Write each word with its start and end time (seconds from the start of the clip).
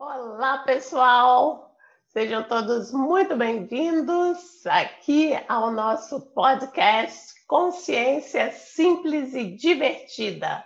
Olá, 0.00 0.58
pessoal! 0.58 1.74
Sejam 2.06 2.44
todos 2.44 2.92
muito 2.92 3.34
bem-vindos 3.34 4.64
aqui 4.64 5.32
ao 5.48 5.72
nosso 5.72 6.20
podcast 6.32 7.34
Consciência 7.48 8.52
Simples 8.52 9.34
e 9.34 9.56
Divertida. 9.56 10.64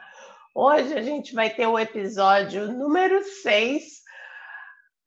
Hoje 0.55 0.93
a 0.93 1.01
gente 1.01 1.35
vai 1.35 1.49
ter 1.49 1.67
o 1.67 1.79
episódio 1.79 2.71
número 2.71 3.25
6. 3.25 4.03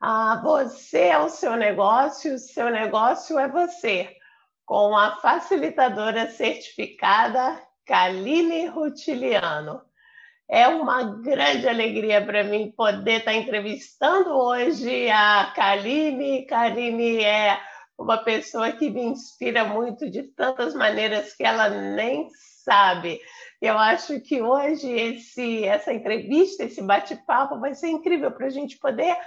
Ah, 0.01 0.41
você 0.43 1.09
é 1.09 1.19
o 1.19 1.29
seu 1.29 1.55
negócio, 1.55 2.33
o 2.33 2.39
seu 2.39 2.71
negócio 2.71 3.37
é 3.37 3.47
você, 3.47 4.11
com 4.65 4.97
a 4.97 5.17
facilitadora 5.17 6.31
certificada 6.31 7.61
Kaline 7.85 8.65
Rutiliano. 8.65 9.83
É 10.47 10.67
uma 10.67 11.03
grande 11.21 11.67
alegria 11.67 12.23
para 12.23 12.43
mim 12.43 12.71
poder 12.71 13.19
estar 13.19 13.33
entrevistando 13.33 14.29
hoje 14.29 15.09
a 15.09 15.51
Kaline. 15.55 16.45
Kaline 16.45 17.23
é 17.23 17.59
uma 17.97 18.17
pessoa 18.17 18.71
que 18.71 18.89
me 18.89 19.01
inspira 19.01 19.65
muito 19.65 20.09
de 20.09 20.21
tantas 20.21 20.75
maneiras 20.75 21.33
que 21.33 21.43
ela 21.43 21.69
nem 21.69 22.29
sabe. 22.63 23.19
Eu 23.59 23.77
acho 23.77 24.19
que 24.21 24.39
hoje 24.41 24.91
esse, 24.91 25.65
essa 25.65 25.91
entrevista, 25.91 26.63
esse 26.63 26.81
bate-papo 26.81 27.59
vai 27.59 27.73
ser 27.73 27.87
incrível 27.87 28.31
para 28.31 28.45
a 28.45 28.51
gente 28.51 28.77
poder 28.77 29.17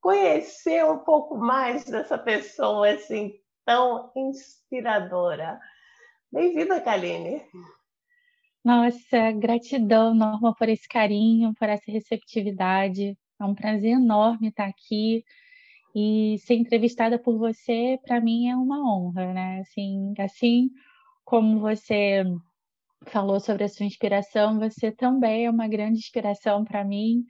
conhecer 0.00 0.84
um 0.84 0.98
pouco 0.98 1.36
mais 1.36 1.84
dessa 1.84 2.16
pessoa 2.16 2.90
assim 2.90 3.34
tão 3.64 4.12
inspiradora. 4.14 5.58
Bem-vinda, 6.30 6.80
Kaline. 6.80 7.42
Nossa, 8.64 9.32
gratidão, 9.32 10.14
Norma, 10.14 10.54
por 10.54 10.68
esse 10.68 10.86
carinho, 10.86 11.54
por 11.54 11.68
essa 11.68 11.90
receptividade. 11.90 13.16
É 13.40 13.44
um 13.44 13.54
prazer 13.54 13.92
enorme 13.92 14.48
estar 14.48 14.66
aqui 14.66 15.24
e 15.94 16.36
ser 16.40 16.54
entrevistada 16.54 17.18
por 17.18 17.38
você, 17.38 17.98
para 18.04 18.20
mim, 18.20 18.48
é 18.48 18.56
uma 18.56 18.78
honra, 18.78 19.32
né? 19.32 19.60
Assim, 19.60 20.12
assim 20.18 20.70
como 21.24 21.60
você 21.60 22.24
falou 23.06 23.40
sobre 23.40 23.64
a 23.64 23.68
sua 23.68 23.86
inspiração, 23.86 24.58
você 24.58 24.92
também 24.92 25.46
é 25.46 25.50
uma 25.50 25.66
grande 25.66 25.98
inspiração 25.98 26.64
para 26.64 26.84
mim 26.84 27.24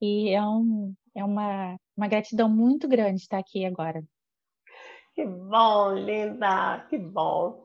e 0.00 0.30
é, 0.30 0.42
um, 0.42 0.94
é 1.14 1.24
uma, 1.24 1.76
uma 1.96 2.08
gratidão 2.08 2.48
muito 2.48 2.88
grande 2.88 3.20
estar 3.20 3.38
aqui 3.38 3.64
agora. 3.66 4.02
Que 5.14 5.26
bom, 5.26 5.92
linda, 5.92 6.86
que 6.88 6.96
bom. 6.98 7.62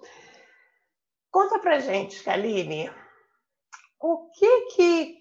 Conta 1.37 1.59
pra 1.59 1.77
gente, 1.77 2.23
Kaline, 2.23 2.89
o 4.01 4.27
que 4.31 4.61
que 4.71 5.17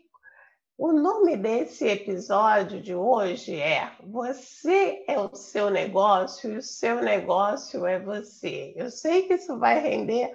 o 0.78 0.90
nome 0.90 1.36
desse 1.36 1.86
episódio 1.86 2.80
de 2.80 2.94
hoje 2.94 3.60
é 3.60 3.94
Você 4.02 5.04
é 5.06 5.20
o 5.20 5.34
seu 5.34 5.68
negócio 5.68 6.54
e 6.54 6.56
o 6.56 6.62
seu 6.62 7.02
negócio 7.02 7.84
é 7.84 8.00
você. 8.00 8.72
Eu 8.74 8.90
sei 8.90 9.28
que 9.28 9.34
isso 9.34 9.58
vai 9.58 9.78
render 9.78 10.32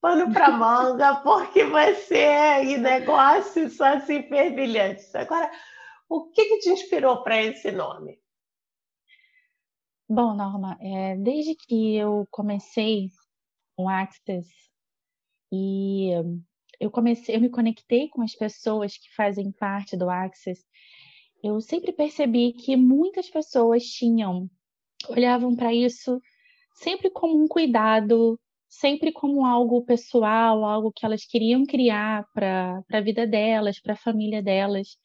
pano 0.00 0.32
para 0.32 0.50
manga, 0.58 1.14
porque 1.22 1.66
você 1.66 2.18
é 2.18 2.64
e 2.64 2.76
negócios 2.76 3.76
são 3.76 3.86
assim 3.86 4.24
fervilhantes. 4.24 5.14
Agora, 5.14 5.48
o 6.08 6.32
que, 6.32 6.46
que 6.46 6.58
te 6.58 6.70
inspirou 6.70 7.22
para 7.22 7.40
esse 7.40 7.70
nome? 7.70 8.20
Bom, 10.08 10.34
Norma, 10.34 10.76
é, 10.80 11.14
desde 11.14 11.54
que 11.54 11.94
eu 11.96 12.26
comecei 12.28 13.06
com 13.76 13.88
Access 13.88 14.71
e 15.52 16.10
eu 16.80 16.90
comecei, 16.90 17.36
eu 17.36 17.40
me 17.40 17.50
conectei 17.50 18.08
com 18.08 18.22
as 18.22 18.34
pessoas 18.34 18.96
que 18.96 19.14
fazem 19.14 19.52
parte 19.52 19.96
do 19.96 20.08
Access. 20.10 20.64
Eu 21.44 21.60
sempre 21.60 21.92
percebi 21.92 22.52
que 22.54 22.76
muitas 22.76 23.28
pessoas 23.28 23.84
tinham 23.84 24.48
olhavam 25.08 25.54
para 25.54 25.74
isso 25.74 26.20
sempre 26.74 27.10
como 27.10 27.42
um 27.42 27.46
cuidado, 27.46 28.38
sempre 28.68 29.12
como 29.12 29.44
algo 29.44 29.84
pessoal, 29.84 30.64
algo 30.64 30.92
que 30.92 31.04
elas 31.04 31.24
queriam 31.24 31.64
criar 31.64 32.24
para 32.34 32.82
a 32.92 33.00
vida 33.00 33.26
delas, 33.26 33.80
para 33.80 33.92
a 33.94 33.96
família 33.96 34.42
delas. 34.42 34.96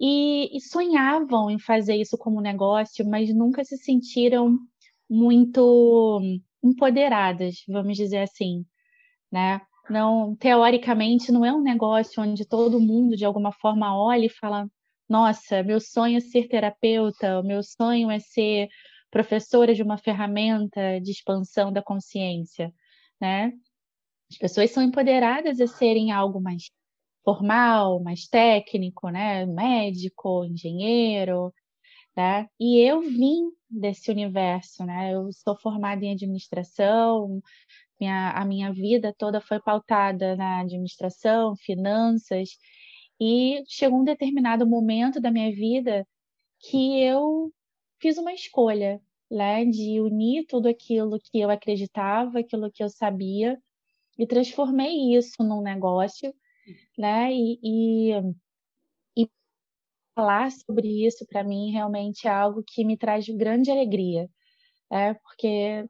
E, 0.00 0.56
e, 0.56 0.60
sonhavam 0.60 1.50
em 1.50 1.58
fazer 1.58 1.96
isso 1.96 2.16
como 2.16 2.40
negócio, 2.40 3.08
mas 3.08 3.34
nunca 3.34 3.64
se 3.64 3.76
sentiram 3.78 4.56
muito 5.10 6.20
empoderadas, 6.62 7.64
vamos 7.68 7.96
dizer 7.96 8.18
assim, 8.18 8.64
né? 9.32 9.60
Não, 9.88 10.36
teoricamente, 10.36 11.32
não 11.32 11.44
é 11.44 11.52
um 11.52 11.62
negócio 11.62 12.22
onde 12.22 12.44
todo 12.46 12.78
mundo 12.80 13.16
de 13.16 13.24
alguma 13.24 13.52
forma 13.52 13.96
olha 13.98 14.26
e 14.26 14.28
fala: 14.28 14.68
"Nossa, 15.08 15.62
meu 15.62 15.80
sonho 15.80 16.18
é 16.18 16.20
ser 16.20 16.46
terapeuta, 16.48 17.40
o 17.40 17.42
meu 17.42 17.62
sonho 17.62 18.10
é 18.10 18.18
ser 18.18 18.68
professora 19.10 19.74
de 19.74 19.82
uma 19.82 19.96
ferramenta 19.98 21.00
de 21.00 21.10
expansão 21.10 21.72
da 21.72 21.82
consciência", 21.82 22.72
né? 23.20 23.52
As 24.30 24.38
pessoas 24.38 24.70
são 24.72 24.82
empoderadas 24.82 25.60
a 25.60 25.66
serem 25.68 26.12
algo 26.12 26.40
mais 26.40 26.64
formal, 27.24 28.02
mais 28.02 28.28
técnico, 28.28 29.10
né? 29.10 29.46
Médico, 29.46 30.44
engenheiro, 30.46 31.52
né? 32.16 32.48
E 32.60 32.80
eu 32.80 33.00
vim 33.02 33.50
desse 33.70 34.10
universo, 34.10 34.84
né? 34.86 35.14
Eu 35.14 35.30
sou 35.32 35.56
formada 35.58 36.04
em 36.04 36.12
administração, 36.14 37.40
minha, 38.00 38.30
a 38.32 38.44
minha 38.44 38.72
vida 38.72 39.14
toda 39.16 39.40
foi 39.40 39.60
pautada 39.60 40.36
na 40.36 40.60
administração, 40.60 41.56
finanças, 41.56 42.50
e 43.20 43.62
chegou 43.68 44.00
um 44.00 44.04
determinado 44.04 44.66
momento 44.66 45.20
da 45.20 45.30
minha 45.30 45.50
vida 45.52 46.06
que 46.60 47.02
eu 47.02 47.52
fiz 48.00 48.16
uma 48.18 48.32
escolha, 48.32 49.00
né, 49.30 49.64
de 49.64 50.00
unir 50.00 50.46
tudo 50.46 50.68
aquilo 50.68 51.18
que 51.18 51.40
eu 51.40 51.50
acreditava, 51.50 52.38
aquilo 52.40 52.70
que 52.70 52.82
eu 52.82 52.88
sabia, 52.88 53.60
e 54.18 54.26
transformei 54.26 55.14
isso 55.16 55.42
num 55.42 55.62
negócio, 55.62 56.32
né, 56.96 57.32
e, 57.32 57.58
e, 57.62 58.12
e 59.16 59.28
falar 60.14 60.50
sobre 60.52 61.06
isso 61.06 61.26
para 61.26 61.44
mim 61.44 61.70
realmente 61.72 62.26
é 62.26 62.30
algo 62.30 62.62
que 62.66 62.84
me 62.84 62.96
traz 62.96 63.28
grande 63.28 63.70
alegria, 63.70 64.28
é 64.90 65.14
porque 65.14 65.84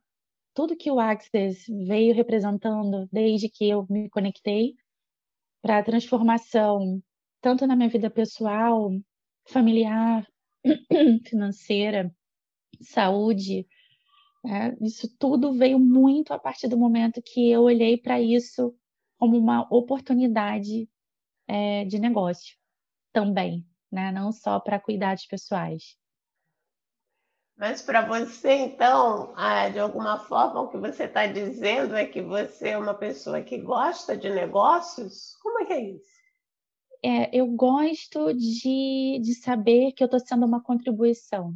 tudo 0.59 0.77
que 0.77 0.91
o 0.91 0.99
Access 0.99 1.73
veio 1.87 2.13
representando 2.13 3.09
desde 3.13 3.49
que 3.49 3.69
eu 3.69 3.87
me 3.89 4.11
conectei 4.11 4.75
para 5.63 5.79
a 5.79 5.85
transformação, 5.85 7.01
tanto 7.41 7.65
na 7.65 7.77
minha 7.77 7.89
vida 7.89 8.11
pessoal, 8.11 8.91
familiar, 9.47 10.27
financeira, 11.29 12.13
saúde, 12.81 13.69
né? 14.45 14.77
isso 14.81 15.09
tudo 15.17 15.53
veio 15.53 15.79
muito 15.79 16.33
a 16.33 16.39
partir 16.41 16.67
do 16.67 16.77
momento 16.77 17.23
que 17.23 17.49
eu 17.53 17.63
olhei 17.63 17.97
para 17.97 18.21
isso 18.21 18.75
como 19.17 19.39
uma 19.39 19.61
oportunidade 19.73 20.91
é, 21.47 21.85
de 21.85 22.01
negócio 22.01 22.57
também, 23.13 23.65
né? 23.93 24.11
não 24.11 24.33
só 24.33 24.59
para 24.59 24.81
cuidados 24.81 25.25
pessoais. 25.25 25.97
Mas 27.59 27.83
para 27.83 28.03
você, 28.03 28.53
então, 28.53 29.33
ah, 29.35 29.69
de 29.69 29.81
alguma 29.81 30.17
forma, 30.17 30.61
o 30.61 30.69
que 30.69 30.79
você 30.79 31.05
está 31.05 31.27
dizendo 31.27 31.97
é 31.97 32.07
que 32.07 32.23
você 32.23 32.69
é 32.69 32.79
uma 32.79 32.95
pessoa 32.95 33.43
que 33.43 33.59
gosta 33.59 34.17
de 34.17 34.31
negócios? 34.31 35.37
Como 35.43 35.61
é 35.63 35.65
que 35.65 35.73
é 35.73 35.91
isso? 35.91 36.19
É, 37.05 37.37
eu 37.37 37.49
gosto 37.49 38.33
de, 38.33 39.21
de 39.21 39.35
saber 39.35 39.91
que 39.91 40.05
eu 40.05 40.07
estou 40.07 40.21
sendo 40.21 40.47
uma 40.47 40.63
contribuição. 40.63 41.53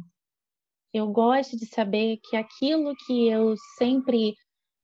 Eu 0.93 1.07
gosto 1.07 1.55
de 1.55 1.65
saber 1.65 2.17
que 2.17 2.35
aquilo 2.35 2.93
que 3.05 3.29
eu 3.29 3.55
sempre 3.77 4.35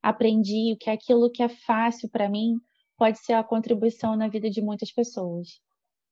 aprendi, 0.01 0.77
que 0.79 0.89
aquilo 0.89 1.29
que 1.29 1.43
é 1.43 1.49
fácil 1.49 2.09
para 2.09 2.29
mim, 2.29 2.55
pode 2.97 3.19
ser 3.19 3.33
a 3.33 3.43
contribuição 3.43 4.15
na 4.15 4.29
vida 4.29 4.49
de 4.49 4.61
muitas 4.61 4.91
pessoas. 4.91 5.59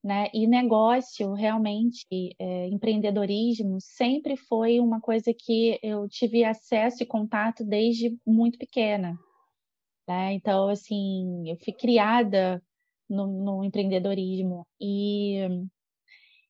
Né? 0.03 0.29
E 0.33 0.47
negócio, 0.47 1.33
realmente, 1.33 2.05
é, 2.39 2.67
empreendedorismo, 2.67 3.77
sempre 3.81 4.37
foi 4.37 4.79
uma 4.79 5.01
coisa 5.01 5.33
que 5.37 5.79
eu 5.83 6.07
tive 6.07 6.43
acesso 6.43 7.03
e 7.03 7.05
contato 7.05 7.65
desde 7.65 8.17
muito 8.25 8.57
pequena. 8.57 9.17
Né? 10.07 10.33
Então, 10.33 10.69
assim, 10.69 11.49
eu 11.49 11.57
fui 11.57 11.73
criada 11.73 12.61
no, 13.09 13.27
no 13.27 13.63
empreendedorismo 13.63 14.65
e, 14.79 15.39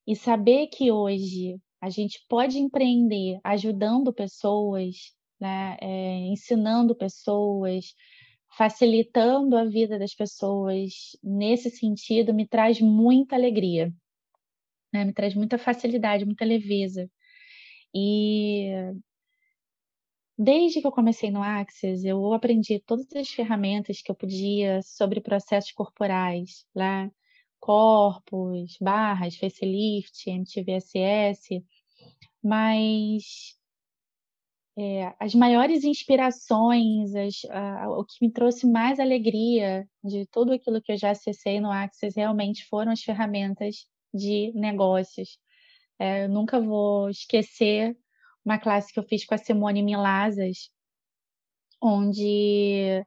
e 0.06 0.14
saber 0.14 0.68
que 0.68 0.92
hoje 0.92 1.58
a 1.80 1.90
gente 1.90 2.24
pode 2.28 2.58
empreender 2.58 3.38
ajudando 3.44 4.12
pessoas, 4.12 4.96
né? 5.40 5.76
É, 5.80 6.16
ensinando 6.26 6.94
pessoas, 6.94 7.94
facilitando 8.56 9.56
a 9.56 9.64
vida 9.64 9.98
das 9.98 10.14
pessoas 10.14 11.16
nesse 11.22 11.70
sentido 11.70 12.34
me 12.34 12.46
traz 12.46 12.80
muita 12.80 13.36
alegria, 13.36 13.92
né? 14.92 15.04
me 15.04 15.12
traz 15.12 15.34
muita 15.34 15.58
facilidade, 15.58 16.24
muita 16.24 16.44
leveza. 16.44 17.10
E 17.94 18.70
desde 20.36 20.80
que 20.80 20.86
eu 20.86 20.92
comecei 20.92 21.30
no 21.30 21.42
Access, 21.42 22.06
eu 22.06 22.32
aprendi 22.32 22.80
todas 22.80 23.12
as 23.14 23.28
ferramentas 23.28 24.00
que 24.00 24.10
eu 24.10 24.14
podia 24.14 24.80
sobre 24.82 25.20
processos 25.20 25.72
corporais, 25.72 26.64
lá, 26.74 27.10
corpos, 27.58 28.76
barras, 28.80 29.36
facelift, 29.36 30.30
MTVSS, 30.30 31.64
mas 32.42 33.57
é, 34.78 35.12
as 35.18 35.34
maiores 35.34 35.82
inspirações, 35.82 37.12
as, 37.12 37.42
o 37.98 38.04
que 38.04 38.24
me 38.24 38.32
trouxe 38.32 38.64
mais 38.64 39.00
alegria 39.00 39.88
de 40.04 40.24
tudo 40.26 40.52
aquilo 40.52 40.80
que 40.80 40.92
eu 40.92 40.96
já 40.96 41.10
acessei 41.10 41.60
no 41.60 41.70
Access 41.72 42.14
realmente 42.16 42.64
foram 42.68 42.92
as 42.92 43.02
ferramentas 43.02 43.86
de 44.14 44.52
negócios. 44.54 45.36
É, 45.98 46.24
eu 46.24 46.28
nunca 46.28 46.60
vou 46.60 47.10
esquecer 47.10 47.98
uma 48.44 48.56
classe 48.56 48.92
que 48.92 49.00
eu 49.00 49.02
fiz 49.02 49.26
com 49.26 49.34
a 49.34 49.38
Simone 49.38 49.82
Milazas, 49.82 50.70
onde 51.82 53.04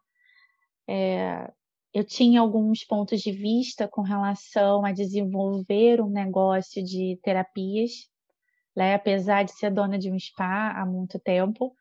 é, 0.89 1.51
eu 1.94 2.03
tinha 2.03 2.41
alguns 2.41 2.83
pontos 2.83 3.21
de 3.21 3.31
vista 3.31 3.88
com 3.88 4.01
relação 4.01 4.83
a 4.83 4.91
desenvolver 4.91 6.01
um 6.01 6.09
negócio 6.09 6.83
de 6.83 7.17
terapias, 7.24 8.11
né? 8.75 8.95
apesar 8.95 9.44
de 9.44 9.51
ser 9.53 9.71
dona 9.71 9.97
de 9.97 10.12
um 10.12 10.19
spa 10.19 10.71
há 10.71 10.85
muito 10.85 11.19
tempo, 11.19 11.75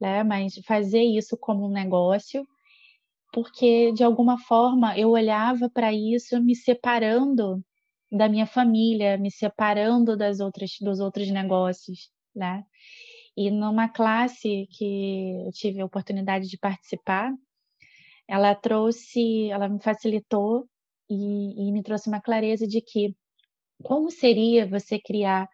né? 0.00 0.22
mas 0.22 0.54
fazer 0.66 1.02
isso 1.02 1.36
como 1.36 1.66
um 1.66 1.72
negócio, 1.72 2.46
porque 3.32 3.92
de 3.92 4.04
alguma 4.04 4.38
forma 4.38 4.96
eu 4.98 5.10
olhava 5.10 5.70
para 5.70 5.92
isso 5.92 6.40
me 6.42 6.54
separando 6.54 7.64
da 8.10 8.28
minha 8.28 8.46
família, 8.46 9.16
me 9.16 9.30
separando 9.30 10.16
das 10.16 10.38
outras 10.38 10.72
dos 10.80 11.00
outros 11.00 11.30
negócios, 11.30 12.10
né? 12.34 12.62
E 13.34 13.50
numa 13.50 13.88
classe 13.88 14.68
que 14.70 15.46
eu 15.46 15.52
tive 15.52 15.80
a 15.80 15.86
oportunidade 15.86 16.46
de 16.48 16.58
participar, 16.58 17.32
ela 18.28 18.54
trouxe, 18.54 19.48
ela 19.50 19.68
me 19.68 19.80
facilitou 19.80 20.68
e, 21.08 21.68
e 21.68 21.72
me 21.72 21.82
trouxe 21.82 22.08
uma 22.08 22.20
clareza 22.20 22.66
de 22.66 22.80
que 22.82 23.16
como 23.82 24.10
seria 24.10 24.66
você 24.66 24.98
criar 24.98 25.48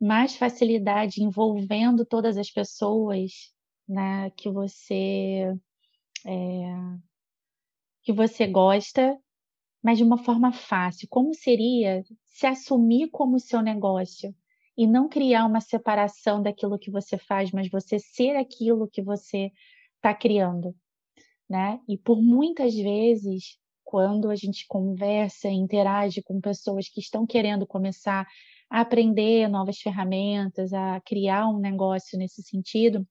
mais 0.00 0.36
facilidade 0.36 1.22
envolvendo 1.22 2.04
todas 2.04 2.36
as 2.36 2.50
pessoas 2.50 3.52
né, 3.88 4.30
que 4.30 4.50
você 4.50 5.54
é, 6.26 6.74
que 8.02 8.12
você 8.12 8.46
gosta, 8.46 9.18
mas 9.82 9.98
de 9.98 10.04
uma 10.04 10.18
forma 10.18 10.52
fácil. 10.52 11.08
Como 11.10 11.34
seria 11.34 12.02
se 12.26 12.46
assumir 12.46 13.08
como 13.10 13.38
seu 13.38 13.62
negócio 13.62 14.34
e 14.76 14.86
não 14.86 15.08
criar 15.08 15.46
uma 15.46 15.60
separação 15.60 16.42
daquilo 16.42 16.78
que 16.78 16.90
você 16.90 17.16
faz, 17.16 17.50
mas 17.52 17.68
você 17.70 17.98
ser 17.98 18.36
aquilo 18.36 18.88
que 18.88 19.02
você 19.02 19.50
está 19.96 20.14
criando? 20.14 20.74
né? 21.48 21.80
E 21.88 21.96
por 21.96 22.22
muitas 22.22 22.74
vezes, 22.74 23.58
quando 23.84 24.30
a 24.30 24.36
gente 24.36 24.66
conversa 24.66 25.48
interage 25.48 26.22
com 26.22 26.40
pessoas 26.40 26.88
que 26.88 27.00
estão 27.00 27.26
querendo 27.26 27.66
começar 27.66 28.26
a 28.70 28.80
aprender 28.80 29.48
novas 29.48 29.78
ferramentas, 29.78 30.72
a 30.72 31.00
criar 31.00 31.48
um 31.48 31.58
negócio 31.58 32.18
nesse 32.18 32.42
sentido, 32.42 33.06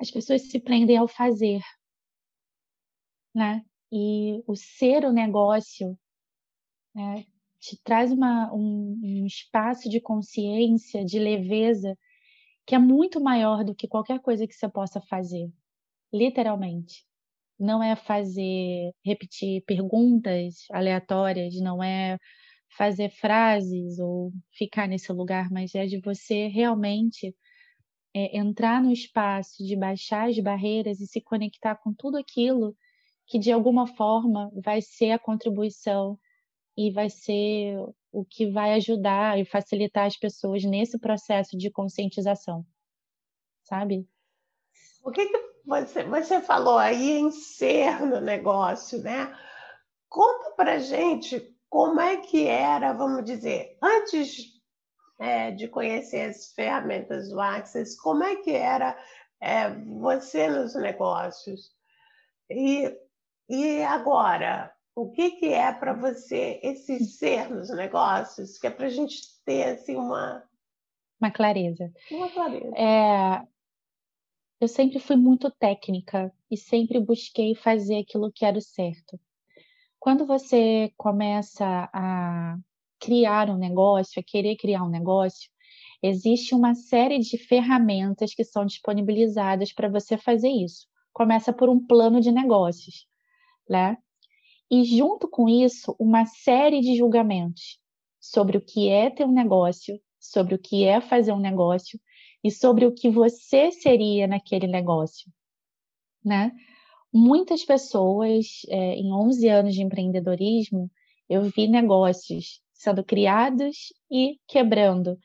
as 0.00 0.10
pessoas 0.10 0.42
se 0.42 0.60
prendem 0.60 0.96
ao 0.96 1.08
fazer, 1.08 1.60
né? 3.34 3.64
E 3.90 4.42
o 4.46 4.54
ser 4.54 5.04
o 5.04 5.12
negócio 5.12 5.98
né, 6.94 7.24
te 7.58 7.80
traz 7.82 8.12
uma, 8.12 8.52
um, 8.52 9.00
um 9.02 9.26
espaço 9.26 9.88
de 9.88 10.00
consciência, 10.00 11.04
de 11.04 11.18
leveza, 11.18 11.96
que 12.66 12.74
é 12.74 12.78
muito 12.78 13.20
maior 13.20 13.64
do 13.64 13.74
que 13.74 13.88
qualquer 13.88 14.20
coisa 14.20 14.46
que 14.46 14.54
você 14.54 14.68
possa 14.68 15.00
fazer 15.00 15.50
literalmente. 16.12 17.04
Não 17.58 17.82
é 17.82 17.96
fazer, 17.96 18.92
repetir 19.04 19.62
perguntas 19.66 20.64
aleatórias, 20.70 21.54
não 21.60 21.82
é 21.82 22.18
fazer 22.76 23.10
frases 23.10 23.98
ou 23.98 24.32
ficar 24.52 24.86
nesse 24.86 25.12
lugar, 25.12 25.50
mas 25.50 25.74
é 25.74 25.86
de 25.86 26.00
você 26.00 26.46
realmente 26.48 27.34
é, 28.14 28.38
entrar 28.38 28.82
no 28.82 28.92
espaço, 28.92 29.64
de 29.64 29.76
baixar 29.76 30.28
as 30.28 30.38
barreiras 30.38 31.00
e 31.00 31.06
se 31.06 31.20
conectar 31.20 31.76
com 31.76 31.92
tudo 31.92 32.16
aquilo 32.16 32.76
que 33.26 33.38
de 33.38 33.52
alguma 33.52 33.86
forma 33.86 34.50
vai 34.54 34.80
ser 34.80 35.10
a 35.12 35.18
contribuição 35.18 36.18
e 36.76 36.90
vai 36.90 37.10
ser 37.10 37.76
o 38.10 38.24
que 38.24 38.50
vai 38.50 38.74
ajudar 38.74 39.38
e 39.38 39.44
facilitar 39.44 40.06
as 40.06 40.16
pessoas 40.16 40.64
nesse 40.64 40.98
processo 40.98 41.56
de 41.56 41.70
conscientização, 41.70 42.64
sabe? 43.64 44.08
O 45.04 45.10
que, 45.10 45.26
que 45.26 45.38
você, 45.66 46.04
você 46.04 46.40
falou 46.40 46.78
aí 46.78 47.18
em 47.18 47.30
ser 47.30 48.00
no 48.00 48.20
negócio, 48.20 49.02
né? 49.02 49.36
Conta 50.08 50.52
pra 50.52 50.78
gente 50.78 51.54
como 51.68 52.00
é 52.00 52.18
que 52.18 52.46
era, 52.46 52.92
vamos 52.92 53.24
dizer, 53.24 53.76
antes 53.82 54.58
é, 55.18 55.50
de 55.50 55.68
conhecer 55.68 56.30
as 56.30 56.52
ferramentas 56.52 57.28
do 57.28 57.40
Access, 57.40 57.96
como 58.00 58.24
é 58.24 58.36
que 58.36 58.52
era 58.52 58.98
é, 59.40 59.70
você 59.70 60.48
nos 60.48 60.74
negócios? 60.74 61.70
E, 62.50 62.90
e 63.48 63.82
agora, 63.82 64.72
o 64.94 65.10
que, 65.10 65.32
que 65.32 65.52
é 65.52 65.72
para 65.72 65.92
você 65.92 66.60
esse 66.62 67.04
ser 67.04 67.50
nos 67.50 67.68
negócios? 67.70 68.58
Que 68.58 68.68
é 68.68 68.70
para 68.70 68.86
a 68.86 68.90
gente 68.90 69.20
ter 69.44 69.74
assim, 69.74 69.96
uma... 69.96 70.42
Uma 71.20 71.30
clareza. 71.30 71.92
Uma 72.10 72.30
clareza. 72.30 72.76
É, 72.76 73.46
eu 74.60 74.68
sempre 74.68 74.98
fui 74.98 75.16
muito 75.16 75.50
técnica 75.50 76.32
e 76.50 76.56
sempre 76.56 76.98
busquei 76.98 77.54
fazer 77.54 77.98
aquilo 77.98 78.32
que 78.32 78.44
era 78.44 78.58
o 78.58 78.62
certo. 78.62 79.18
Quando 79.98 80.26
você 80.26 80.92
começa 80.96 81.88
a 81.92 82.56
criar 83.00 83.50
um 83.50 83.56
negócio, 83.56 84.20
a 84.20 84.22
querer 84.22 84.56
criar 84.56 84.84
um 84.84 84.88
negócio, 84.88 85.50
existe 86.02 86.54
uma 86.54 86.74
série 86.74 87.18
de 87.18 87.36
ferramentas 87.36 88.34
que 88.34 88.44
são 88.44 88.64
disponibilizadas 88.64 89.72
para 89.72 89.88
você 89.88 90.16
fazer 90.16 90.48
isso. 90.48 90.86
Começa 91.12 91.52
por 91.52 91.68
um 91.68 91.84
plano 91.84 92.20
de 92.20 92.30
negócios, 92.30 93.06
né? 93.68 93.96
E 94.70 94.84
junto 94.84 95.26
com 95.28 95.48
isso, 95.48 95.96
uma 95.98 96.26
série 96.26 96.80
de 96.80 96.96
julgamentos 96.96 97.80
sobre 98.20 98.58
o 98.58 98.60
que 98.60 98.88
é 98.88 99.10
ter 99.10 99.24
um 99.24 99.32
negócio, 99.32 99.98
sobre 100.20 100.54
o 100.54 100.58
que 100.58 100.84
é 100.84 101.00
fazer 101.00 101.32
um 101.32 101.40
negócio 101.40 101.98
e 102.44 102.50
sobre 102.50 102.86
o 102.86 102.94
que 102.94 103.08
você 103.08 103.72
seria 103.72 104.26
naquele 104.26 104.66
negócio, 104.66 105.32
né? 106.24 106.52
Muitas 107.20 107.64
pessoas, 107.64 108.62
é, 108.68 108.94
em 108.94 109.12
11 109.12 109.48
anos 109.48 109.74
de 109.74 109.82
empreendedorismo, 109.82 110.88
eu 111.28 111.42
vi 111.42 111.66
negócios 111.66 112.62
sendo 112.72 113.02
criados 113.02 113.92
e 114.08 114.38
quebrando. 114.46 115.18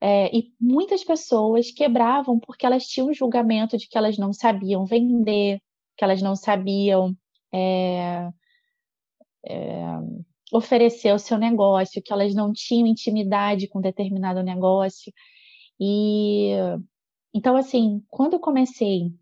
É, 0.00 0.34
e 0.34 0.50
muitas 0.58 1.04
pessoas 1.04 1.70
quebravam 1.70 2.40
porque 2.40 2.64
elas 2.64 2.86
tinham 2.86 3.10
um 3.10 3.12
julgamento 3.12 3.76
de 3.76 3.86
que 3.86 3.98
elas 3.98 4.16
não 4.16 4.32
sabiam 4.32 4.86
vender, 4.86 5.60
que 5.94 6.02
elas 6.02 6.22
não 6.22 6.34
sabiam 6.34 7.14
é, 7.52 8.30
é, 9.46 9.76
oferecer 10.50 11.12
o 11.12 11.18
seu 11.18 11.36
negócio, 11.36 12.02
que 12.02 12.14
elas 12.14 12.34
não 12.34 12.50
tinham 12.50 12.86
intimidade 12.86 13.68
com 13.68 13.78
determinado 13.78 14.42
negócio. 14.42 15.12
E 15.78 16.54
então, 17.34 17.56
assim, 17.56 18.02
quando 18.08 18.34
eu 18.34 18.40
comecei 18.40 19.12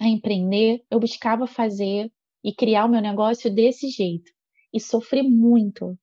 a 0.00 0.08
empreender, 0.08 0.82
eu 0.90 0.98
buscava 0.98 1.46
fazer 1.46 2.10
e 2.42 2.54
criar 2.54 2.86
o 2.86 2.88
meu 2.88 3.02
negócio 3.02 3.54
desse 3.54 3.88
jeito. 3.90 4.32
E 4.72 4.80
sofri 4.80 5.22
muito, 5.22 5.98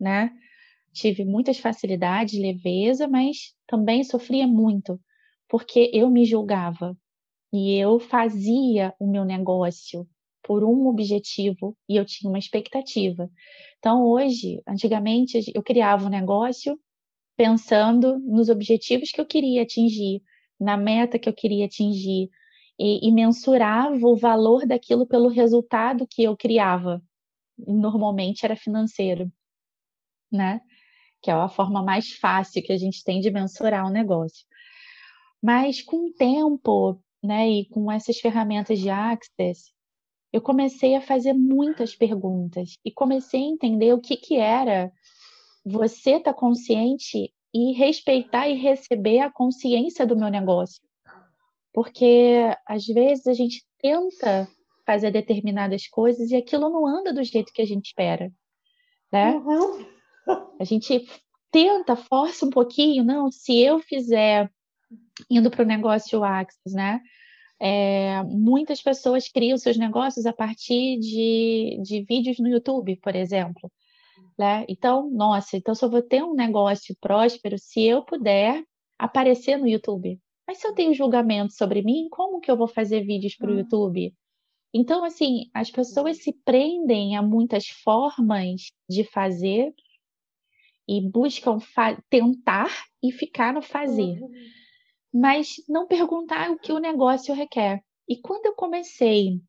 né? 0.00 0.32
Tive 0.92 1.24
muitas 1.24 1.58
facilidades, 1.58 2.38
leveza, 2.38 3.06
mas 3.06 3.54
também 3.66 4.02
sofria 4.02 4.46
muito, 4.46 5.00
porque 5.48 5.90
eu 5.92 6.10
me 6.10 6.24
julgava 6.24 6.96
e 7.52 7.76
eu 7.76 8.00
fazia 8.00 8.92
o 8.98 9.06
meu 9.06 9.24
negócio 9.24 10.08
por 10.42 10.64
um 10.64 10.86
objetivo 10.86 11.76
e 11.88 11.96
eu 11.96 12.04
tinha 12.04 12.28
uma 12.28 12.38
expectativa. 12.38 13.30
Então, 13.78 14.04
hoje, 14.04 14.60
antigamente, 14.66 15.52
eu 15.54 15.62
criava 15.62 16.06
um 16.06 16.10
negócio 16.10 16.78
pensando 17.36 18.18
nos 18.20 18.48
objetivos 18.48 19.12
que 19.12 19.20
eu 19.20 19.26
queria 19.26 19.62
atingir, 19.62 20.22
na 20.58 20.76
meta 20.76 21.18
que 21.18 21.28
eu 21.28 21.34
queria 21.34 21.66
atingir, 21.66 22.30
e, 22.78 23.08
e 23.08 23.12
mensurava 23.12 24.06
o 24.06 24.16
valor 24.16 24.66
daquilo 24.66 25.06
pelo 25.06 25.28
resultado 25.28 26.06
que 26.08 26.22
eu 26.22 26.36
criava. 26.36 27.02
Normalmente 27.58 28.44
era 28.44 28.56
financeiro, 28.56 29.32
né? 30.30 30.60
Que 31.22 31.30
é 31.30 31.34
a 31.34 31.48
forma 31.48 31.82
mais 31.82 32.12
fácil 32.12 32.62
que 32.62 32.72
a 32.72 32.78
gente 32.78 33.02
tem 33.02 33.20
de 33.20 33.30
mensurar 33.30 33.86
um 33.86 33.90
negócio. 33.90 34.46
Mas 35.42 35.82
com 35.82 36.08
o 36.08 36.12
tempo, 36.12 37.00
né, 37.22 37.48
e 37.48 37.68
com 37.68 37.90
essas 37.90 38.18
ferramentas 38.18 38.78
de 38.78 38.90
Access, 38.90 39.72
eu 40.32 40.42
comecei 40.42 40.94
a 40.94 41.00
fazer 41.00 41.32
muitas 41.32 41.94
perguntas 41.94 42.74
e 42.84 42.90
comecei 42.90 43.40
a 43.40 43.48
entender 43.48 43.92
o 43.94 44.00
que, 44.00 44.16
que 44.16 44.36
era 44.36 44.92
você 45.64 46.16
estar 46.16 46.32
tá 46.32 46.38
consciente 46.38 47.32
e 47.54 47.72
respeitar 47.72 48.48
e 48.48 48.54
receber 48.54 49.20
a 49.20 49.32
consciência 49.32 50.06
do 50.06 50.16
meu 50.16 50.28
negócio. 50.28 50.85
Porque 51.76 52.56
às 52.66 52.86
vezes 52.86 53.26
a 53.26 53.34
gente 53.34 53.62
tenta 53.78 54.48
fazer 54.86 55.10
determinadas 55.10 55.86
coisas 55.86 56.30
e 56.30 56.36
aquilo 56.36 56.70
não 56.70 56.86
anda 56.86 57.12
do 57.12 57.22
jeito 57.22 57.52
que 57.52 57.60
a 57.60 57.66
gente 57.66 57.88
espera, 57.88 58.32
né? 59.12 59.32
Uhum. 59.32 59.84
A 60.58 60.64
gente 60.64 61.06
tenta, 61.50 61.94
força 61.94 62.46
um 62.46 62.50
pouquinho, 62.50 63.04
não, 63.04 63.30
se 63.30 63.60
eu 63.60 63.78
fizer 63.78 64.50
indo 65.28 65.50
para 65.50 65.64
o 65.64 65.66
negócio 65.66 66.24
Axis, 66.24 66.72
né? 66.72 66.98
É, 67.60 68.22
muitas 68.22 68.80
pessoas 68.80 69.28
criam 69.28 69.58
seus 69.58 69.76
negócios 69.76 70.24
a 70.24 70.32
partir 70.32 70.98
de, 70.98 71.78
de 71.82 72.06
vídeos 72.08 72.38
no 72.38 72.48
YouTube, 72.48 72.96
por 73.02 73.14
exemplo. 73.14 73.70
Né? 74.38 74.64
Então, 74.66 75.10
nossa, 75.10 75.58
então 75.58 75.74
só 75.74 75.90
vou 75.90 76.00
ter 76.00 76.24
um 76.24 76.32
negócio 76.32 76.96
próspero 76.98 77.58
se 77.58 77.82
eu 77.82 78.02
puder 78.02 78.64
aparecer 78.98 79.58
no 79.58 79.68
YouTube. 79.68 80.18
Mas 80.46 80.58
se 80.58 80.66
eu 80.66 80.74
tenho 80.74 80.94
julgamento 80.94 81.52
sobre 81.52 81.82
mim, 81.82 82.08
como 82.10 82.40
que 82.40 82.50
eu 82.50 82.56
vou 82.56 82.68
fazer 82.68 83.02
vídeos 83.02 83.34
para 83.36 83.48
o 83.48 83.52
uhum. 83.52 83.58
YouTube? 83.60 84.14
Então, 84.72 85.04
assim, 85.04 85.50
as 85.54 85.70
pessoas 85.70 86.22
se 86.22 86.32
prendem 86.44 87.16
a 87.16 87.22
muitas 87.22 87.66
formas 87.68 88.70
de 88.88 89.04
fazer 89.04 89.74
e 90.88 91.00
buscam 91.00 91.58
tentar 92.08 92.70
e 93.02 93.10
ficar 93.10 93.52
no 93.52 93.62
fazer. 93.62 94.20
Uhum 94.20 94.30
mas 95.16 95.56
não 95.66 95.86
perguntar 95.86 96.50
o 96.50 96.58
que 96.58 96.72
o 96.72 96.78
negócio 96.78 97.34
requer. 97.34 97.82
E 98.06 98.16
quando 98.20 98.46
eu 98.46 98.54
comecei 98.54 99.40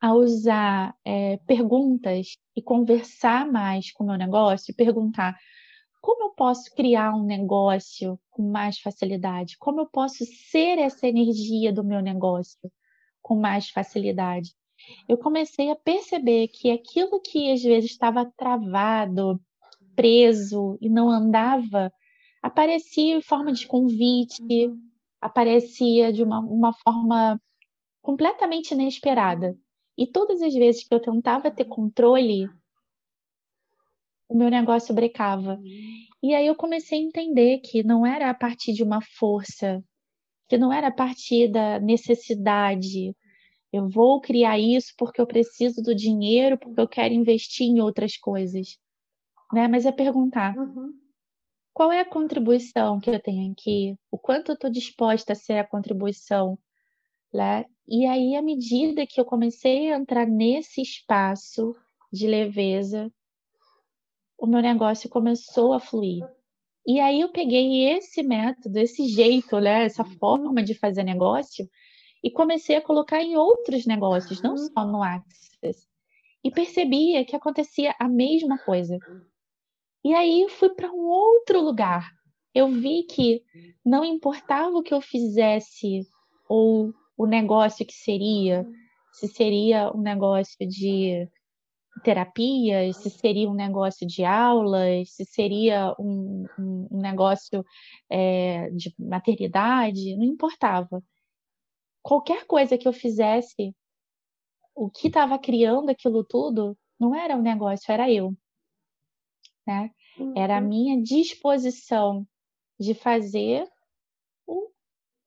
a 0.00 0.14
usar 0.14 0.94
é, 1.04 1.36
perguntas 1.38 2.36
e 2.56 2.62
conversar 2.62 3.50
mais 3.50 3.92
com 3.92 4.04
o 4.04 4.06
meu 4.06 4.16
negócio, 4.16 4.74
perguntar 4.74 5.36
como 6.00 6.24
eu 6.24 6.30
posso 6.30 6.74
criar 6.74 7.14
um 7.14 7.24
negócio 7.24 8.18
com 8.30 8.42
mais 8.42 8.78
facilidade, 8.78 9.56
como 9.58 9.80
eu 9.80 9.86
posso 9.86 10.24
ser 10.24 10.78
essa 10.78 11.06
energia 11.06 11.72
do 11.72 11.84
meu 11.84 12.00
negócio 12.00 12.70
com 13.22 13.36
mais 13.36 13.68
facilidade. 13.68 14.54
Eu 15.08 15.18
comecei 15.18 15.70
a 15.70 15.76
perceber 15.76 16.48
que 16.48 16.70
aquilo 16.70 17.20
que 17.20 17.52
às 17.52 17.62
vezes 17.62 17.90
estava 17.90 18.24
travado, 18.36 19.40
preso 19.94 20.78
e 20.80 20.88
não 20.88 21.10
andava 21.10 21.92
aparecia 22.42 23.16
em 23.16 23.22
forma 23.22 23.52
de 23.52 23.66
convite, 23.66 24.42
uhum. 24.42 24.80
aparecia 25.20 26.12
de 26.12 26.22
uma, 26.22 26.40
uma 26.40 26.72
forma 26.72 27.40
completamente 28.00 28.72
inesperada. 28.72 29.56
E 29.96 30.06
todas 30.06 30.40
as 30.40 30.54
vezes 30.54 30.86
que 30.86 30.94
eu 30.94 31.00
tentava 31.00 31.50
ter 31.50 31.66
controle, 31.66 32.48
o 34.30 34.36
meu 34.36 34.48
negócio 34.48 34.94
brecava. 34.94 35.60
E 36.22 36.34
aí 36.34 36.46
eu 36.46 36.54
comecei 36.54 36.98
a 36.98 37.02
entender 37.02 37.58
que 37.58 37.82
não 37.82 38.06
era 38.06 38.30
a 38.30 38.34
partir 38.34 38.72
de 38.72 38.82
uma 38.82 39.00
força, 39.18 39.82
que 40.48 40.56
não 40.56 40.72
era 40.72 40.88
a 40.88 40.92
partir 40.92 41.48
da 41.48 41.78
necessidade. 41.80 43.14
Eu 43.72 43.88
vou 43.88 44.20
criar 44.20 44.58
isso 44.58 44.92
porque 44.96 45.20
eu 45.20 45.26
preciso 45.26 45.82
do 45.82 45.94
dinheiro, 45.94 46.58
porque 46.58 46.80
eu 46.80 46.88
quero 46.88 47.14
investir 47.14 47.66
em 47.66 47.80
outras 47.80 48.16
coisas. 48.16 48.78
Né? 49.52 49.68
Mas 49.68 49.84
é 49.84 49.92
perguntar: 49.92 50.56
uhum 50.56 50.92
qual 51.72 51.92
é 51.92 52.00
a 52.00 52.04
contribuição 52.04 53.00
que 53.00 53.08
eu 53.08 53.18
tenho 53.18 53.50
aqui? 53.52 53.96
O 54.10 54.18
quanto 54.18 54.50
eu 54.50 54.54
estou 54.54 54.70
disposta 54.70 55.32
a 55.32 55.36
ser 55.36 55.54
a 55.54 55.66
contribuição? 55.66 56.58
Né? 57.32 57.64
E 57.88 58.04
aí, 58.06 58.34
à 58.34 58.42
medida 58.42 59.06
que 59.06 59.20
eu 59.20 59.24
comecei 59.24 59.90
a 59.90 59.96
entrar 59.96 60.26
nesse 60.26 60.82
espaço 60.82 61.74
de 62.12 62.26
leveza, 62.26 63.10
o 64.40 64.46
meu 64.46 64.62
negócio 64.62 65.08
começou 65.08 65.74
a 65.74 65.80
fluir. 65.80 66.24
E 66.86 66.98
aí 66.98 67.20
eu 67.20 67.30
peguei 67.30 67.90
esse 67.90 68.22
método, 68.22 68.78
esse 68.78 69.06
jeito, 69.06 69.60
né, 69.60 69.84
essa 69.84 70.02
forma 70.02 70.62
de 70.62 70.74
fazer 70.74 71.04
negócio 71.04 71.68
e 72.24 72.30
comecei 72.30 72.76
a 72.76 72.82
colocar 72.82 73.22
em 73.22 73.36
outros 73.36 73.86
negócios, 73.86 74.40
não 74.40 74.56
só 74.56 74.86
no 74.86 75.02
Access. 75.02 75.86
E 76.42 76.50
percebia 76.50 77.24
que 77.24 77.36
acontecia 77.36 77.94
a 77.98 78.08
mesma 78.08 78.58
coisa. 78.58 78.98
E 80.02 80.14
aí 80.14 80.46
fui 80.48 80.70
para 80.70 80.90
um 80.90 81.06
outro 81.06 81.60
lugar. 81.60 82.10
Eu 82.54 82.68
vi 82.68 83.02
que 83.02 83.42
não 83.84 84.02
importava 84.02 84.74
o 84.76 84.82
que 84.82 84.94
eu 84.94 85.02
fizesse 85.02 86.00
ou 86.48 86.94
o 87.16 87.26
negócio 87.26 87.84
que 87.86 87.92
seria, 87.92 88.66
se 89.12 89.28
seria 89.28 89.92
um 89.94 90.00
negócio 90.00 90.66
de 90.66 91.28
terapias, 92.02 92.96
se 92.98 93.10
seria 93.10 93.48
um 93.48 93.54
negócio 93.54 94.06
de 94.06 94.24
aulas, 94.24 95.10
se 95.12 95.24
seria 95.24 95.94
um, 95.98 96.46
um, 96.58 97.00
negócio 97.00 97.64
é, 98.08 98.70
de 98.70 98.94
maternidade, 98.98 100.16
não 100.16 100.24
importava. 100.24 101.02
Qualquer 102.02 102.46
coisa 102.46 102.78
que 102.78 102.88
eu 102.88 102.92
fizesse, 102.92 103.74
o 104.74 104.90
que 104.90 105.08
estava 105.08 105.38
criando 105.38 105.90
aquilo 105.90 106.24
tudo 106.24 106.76
não 106.98 107.14
era 107.14 107.36
um 107.36 107.42
negócio, 107.42 107.92
era 107.92 108.10
eu 108.10 108.34
né? 109.66 109.90
Era 110.36 110.58
a 110.58 110.60
uhum. 110.60 110.68
minha 110.68 111.02
disposição 111.02 112.26
de 112.78 112.94
fazer 112.94 113.66
o, 114.46 114.68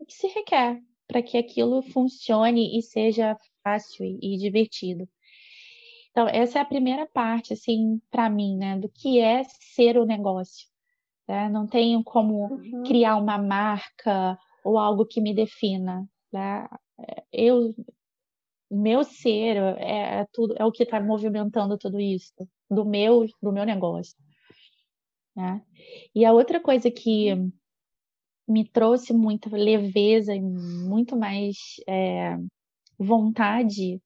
que 0.06 0.14
se 0.14 0.28
requer 0.28 0.82
para 1.08 1.22
que 1.22 1.38
aquilo 1.38 1.82
funcione 1.82 2.78
e 2.78 2.82
seja 2.82 3.38
fácil 3.64 4.06
e 4.22 4.38
divertido. 4.38 5.08
Então, 6.14 6.28
essa 6.28 6.60
é 6.60 6.62
a 6.62 6.66
primeira 6.66 7.08
parte, 7.08 7.54
assim, 7.54 8.00
para 8.12 8.30
mim, 8.30 8.56
né, 8.56 8.78
do 8.78 8.88
que 8.88 9.20
é 9.20 9.44
ser 9.46 9.98
o 9.98 10.06
negócio. 10.06 10.68
Né? 11.28 11.50
Não 11.50 11.66
tenho 11.66 12.04
como 12.04 12.54
uhum. 12.54 12.84
criar 12.84 13.18
uma 13.18 13.40
marca 13.40 14.38
ou 14.64 14.78
algo 14.78 15.08
que 15.08 15.20
me 15.20 15.34
defina. 15.34 16.08
Né? 16.32 16.68
Eu, 17.32 17.74
meu 18.70 19.04
ser 19.04 19.58
é, 19.80 20.20
é 20.20 20.28
tudo, 20.32 20.54
é 20.56 20.64
o 20.64 20.72
que 20.72 20.84
está 20.84 21.02
movimentando 21.02 21.80
tudo 21.80 22.00
isso, 22.00 22.32
do 22.70 22.86
meu, 22.86 23.26
do 23.42 23.52
meu 23.52 23.66
negócio. 23.66 24.16
Né? 25.36 25.64
E 26.14 26.24
a 26.26 26.32
outra 26.32 26.60
coisa 26.60 26.92
que 26.92 27.34
me 28.48 28.70
trouxe 28.70 29.14
muita 29.14 29.50
leveza 29.50 30.36
e 30.36 30.42
muito 30.42 31.18
mais 31.18 31.58
é, 31.88 32.38
vontade 33.00 34.00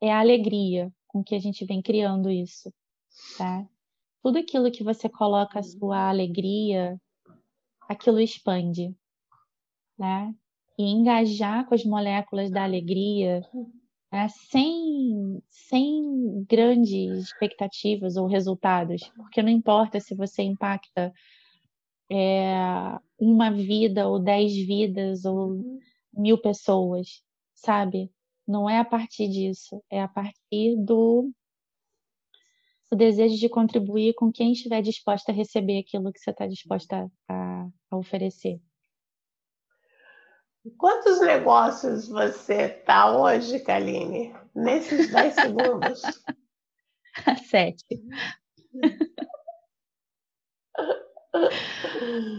é 0.00 0.10
a 0.10 0.20
alegria 0.20 0.90
com 1.12 1.22
que 1.22 1.34
a 1.34 1.38
gente 1.38 1.64
vem 1.64 1.82
criando 1.82 2.30
isso. 2.30 2.72
Tá? 3.36 3.66
Tudo 4.22 4.38
aquilo 4.38 4.70
que 4.70 4.82
você 4.82 5.08
coloca 5.08 5.58
a 5.58 5.62
sua 5.62 6.08
alegria, 6.08 6.98
aquilo 7.88 8.20
expande. 8.20 8.94
Né? 9.98 10.34
E 10.78 10.84
engajar 10.84 11.66
com 11.66 11.74
as 11.74 11.84
moléculas 11.84 12.50
da 12.50 12.64
alegria 12.64 13.42
é, 14.12 14.28
sem, 14.28 15.42
sem 15.48 16.44
grandes 16.44 17.18
expectativas 17.18 18.16
ou 18.16 18.26
resultados, 18.26 19.10
porque 19.16 19.42
não 19.42 19.48
importa 19.48 19.98
se 20.00 20.14
você 20.14 20.42
impacta 20.42 21.12
é, 22.10 22.54
uma 23.18 23.50
vida 23.50 24.06
ou 24.06 24.18
dez 24.18 24.54
vidas 24.54 25.24
ou 25.24 25.52
uhum. 25.52 25.78
mil 26.12 26.36
pessoas, 26.36 27.22
sabe? 27.54 28.10
Não 28.46 28.68
é 28.68 28.78
a 28.78 28.84
partir 28.84 29.28
disso, 29.28 29.82
é 29.90 30.02
a 30.02 30.08
partir 30.08 30.76
do 30.76 31.30
o 32.90 32.96
desejo 32.96 33.36
de 33.38 33.48
contribuir 33.48 34.12
com 34.14 34.30
quem 34.30 34.52
estiver 34.52 34.82
disposta 34.82 35.32
a 35.32 35.34
receber 35.34 35.78
aquilo 35.78 36.12
que 36.12 36.20
você 36.20 36.30
está 36.30 36.46
disposta 36.46 37.10
a, 37.26 37.66
a 37.90 37.96
oferecer. 37.96 38.60
Quantos 40.76 41.20
negócios 41.20 42.06
você 42.08 42.68
tá 42.68 43.18
hoje, 43.18 43.60
Kaline? 43.60 44.34
Nesses 44.54 45.10
10 45.10 45.34
segundos? 45.34 46.02
Sete. 47.48 48.02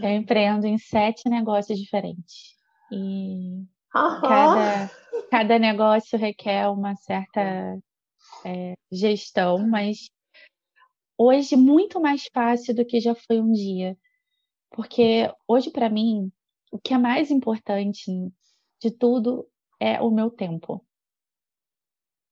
Eu 0.02 0.10
empreendo 0.10 0.66
em 0.66 0.78
sete 0.78 1.28
negócios 1.28 1.78
diferentes. 1.78 2.56
E 2.92 3.64
cada, 3.94 4.90
cada 5.30 5.58
negócio 5.58 6.18
requer 6.18 6.68
uma 6.68 6.96
certa 6.96 7.78
é, 8.44 8.74
gestão, 8.90 9.66
mas 9.68 10.10
hoje 11.16 11.56
muito 11.56 12.00
mais 12.00 12.26
fácil 12.32 12.74
do 12.74 12.84
que 12.84 13.00
já 13.00 13.14
foi 13.14 13.40
um 13.40 13.52
dia. 13.52 13.96
Porque 14.70 15.32
hoje, 15.46 15.70
para 15.70 15.88
mim, 15.88 16.32
o 16.72 16.78
que 16.78 16.92
é 16.92 16.98
mais 16.98 17.30
importante 17.30 18.10
de 18.82 18.90
tudo 18.90 19.48
é 19.78 20.00
o 20.00 20.10
meu 20.10 20.28
tempo. 20.28 20.84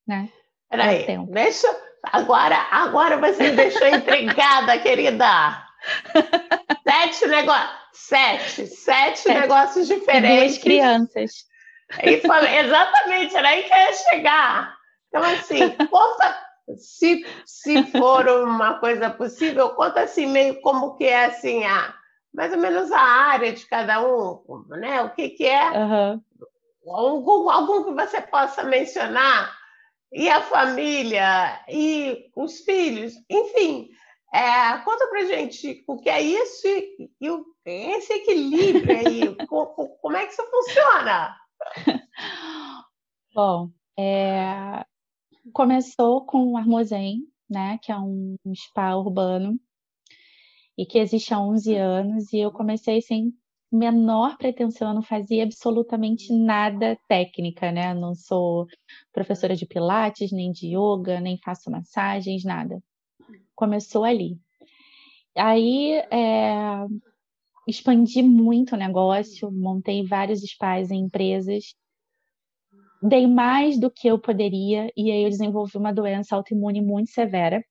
Né? 0.04 0.32
Peraí, 0.68 1.04
é 1.04 1.18
deixa. 1.26 1.68
Agora, 2.02 2.56
agora 2.72 3.16
você 3.18 3.50
me 3.50 3.56
deixou 3.56 3.86
intrigada, 3.86 4.76
querida. 4.82 5.64
Sete 6.82 7.26
negócios. 7.28 7.82
Sete, 7.92 8.66
sete, 8.66 9.18
sete 9.18 9.28
negócios 9.28 9.86
diferentes. 9.86 10.54
Duas 10.54 10.58
crianças. 10.58 11.51
E 12.02 12.20
falei, 12.20 12.58
exatamente, 12.58 13.36
era 13.36 13.48
aí 13.48 13.62
que 13.64 13.72
eu 13.72 13.78
ia 13.78 13.92
chegar. 13.92 14.76
Então, 15.08 15.22
assim, 15.22 15.70
conta, 15.90 16.38
se, 16.76 17.26
se 17.44 17.84
for 17.92 18.26
uma 18.28 18.78
coisa 18.78 19.10
possível, 19.10 19.70
conta 19.70 20.02
assim, 20.02 20.26
meio 20.26 20.60
como 20.60 20.96
que 20.96 21.04
é 21.04 21.26
assim 21.26 21.64
a 21.64 21.94
mais 22.32 22.50
ou 22.50 22.58
menos 22.58 22.90
a 22.90 23.00
área 23.00 23.52
de 23.52 23.66
cada 23.66 24.02
um, 24.02 24.42
né? 24.68 25.02
O 25.02 25.10
que, 25.10 25.28
que 25.30 25.46
é 25.46 25.70
uhum. 25.70 26.22
algum, 26.86 27.50
algum 27.50 27.84
que 27.84 27.92
você 27.92 28.22
possa 28.22 28.62
mencionar 28.62 29.54
e 30.10 30.30
a 30.30 30.40
família 30.40 31.60
e 31.68 32.30
os 32.34 32.60
filhos, 32.60 33.14
enfim, 33.28 33.90
É, 34.34 34.78
conta 34.78 35.06
pra 35.08 35.26
gente 35.26 35.84
o 35.86 36.00
que 36.00 36.08
é 36.08 36.22
isso 36.22 36.66
e, 36.66 37.10
e 37.20 37.28
esse 37.66 38.14
equilíbrio 38.14 38.96
aí, 38.96 39.36
como, 39.46 39.88
como 40.00 40.16
é 40.16 40.24
que 40.24 40.32
isso 40.32 40.42
funciona? 40.50 41.36
Bom, 43.34 43.70
é, 43.98 44.84
começou 45.52 46.24
com 46.26 46.52
o 46.52 46.56
Armozém, 46.56 47.26
né, 47.48 47.78
que 47.82 47.90
é 47.92 47.98
um, 47.98 48.36
spa 48.54 48.94
urbano 48.96 49.58
e 50.76 50.86
que 50.86 50.98
existe 50.98 51.34
há 51.34 51.40
11 51.40 51.76
anos, 51.76 52.32
e 52.32 52.38
eu 52.38 52.50
comecei 52.50 53.00
sem 53.00 53.32
menor 53.70 54.36
pretensão, 54.36 54.88
eu 54.88 54.94
não 54.94 55.02
fazia 55.02 55.44
absolutamente 55.44 56.32
nada 56.32 56.98
técnica, 57.08 57.72
né? 57.72 57.94
Não 57.94 58.14
sou 58.14 58.66
professora 59.12 59.56
de 59.56 59.66
pilates, 59.66 60.30
nem 60.30 60.52
de 60.52 60.76
yoga, 60.76 61.20
nem 61.20 61.38
faço 61.38 61.70
massagens, 61.70 62.44
nada 62.44 62.82
começou 63.54 64.04
ali. 64.04 64.40
Aí 65.36 65.92
é, 66.10 66.86
expandi 67.66 68.22
muito 68.22 68.74
o 68.74 68.78
negócio, 68.78 69.50
montei 69.50 70.04
vários 70.04 70.40
spas 70.42 70.90
em 70.90 71.04
empresas, 71.04 71.74
dei 73.02 73.26
mais 73.26 73.78
do 73.78 73.90
que 73.90 74.08
eu 74.08 74.18
poderia 74.18 74.90
e 74.96 75.10
aí 75.10 75.24
eu 75.24 75.30
desenvolvi 75.30 75.76
uma 75.76 75.92
doença 75.92 76.36
autoimune 76.36 76.80
muito 76.80 77.10
severa. 77.10 77.64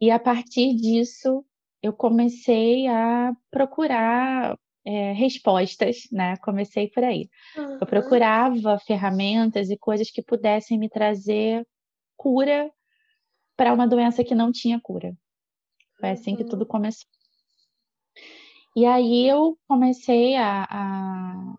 E 0.00 0.10
a 0.10 0.18
partir 0.18 0.74
disso 0.76 1.44
eu 1.82 1.92
comecei 1.92 2.86
a 2.86 3.32
procurar 3.50 4.56
é, 4.84 5.12
respostas, 5.12 6.08
né? 6.10 6.36
Comecei 6.38 6.88
por 6.88 7.04
aí. 7.04 7.28
Uhum. 7.56 7.78
Eu 7.80 7.86
procurava 7.86 8.78
ferramentas 8.78 9.70
e 9.70 9.76
coisas 9.76 10.10
que 10.10 10.22
pudessem 10.22 10.78
me 10.78 10.88
trazer 10.88 11.66
cura 12.16 12.70
para 13.56 13.72
uma 13.72 13.86
doença 13.86 14.24
que 14.24 14.34
não 14.34 14.52
tinha 14.52 14.80
cura. 14.80 15.14
Foi 16.00 16.10
assim 16.10 16.36
que 16.36 16.44
tudo 16.44 16.62
uhum. 16.62 16.68
começou. 16.68 17.17
E 18.78 18.86
aí 18.86 19.26
eu 19.26 19.58
comecei 19.66 20.36
a, 20.36 20.64
a, 20.70 21.54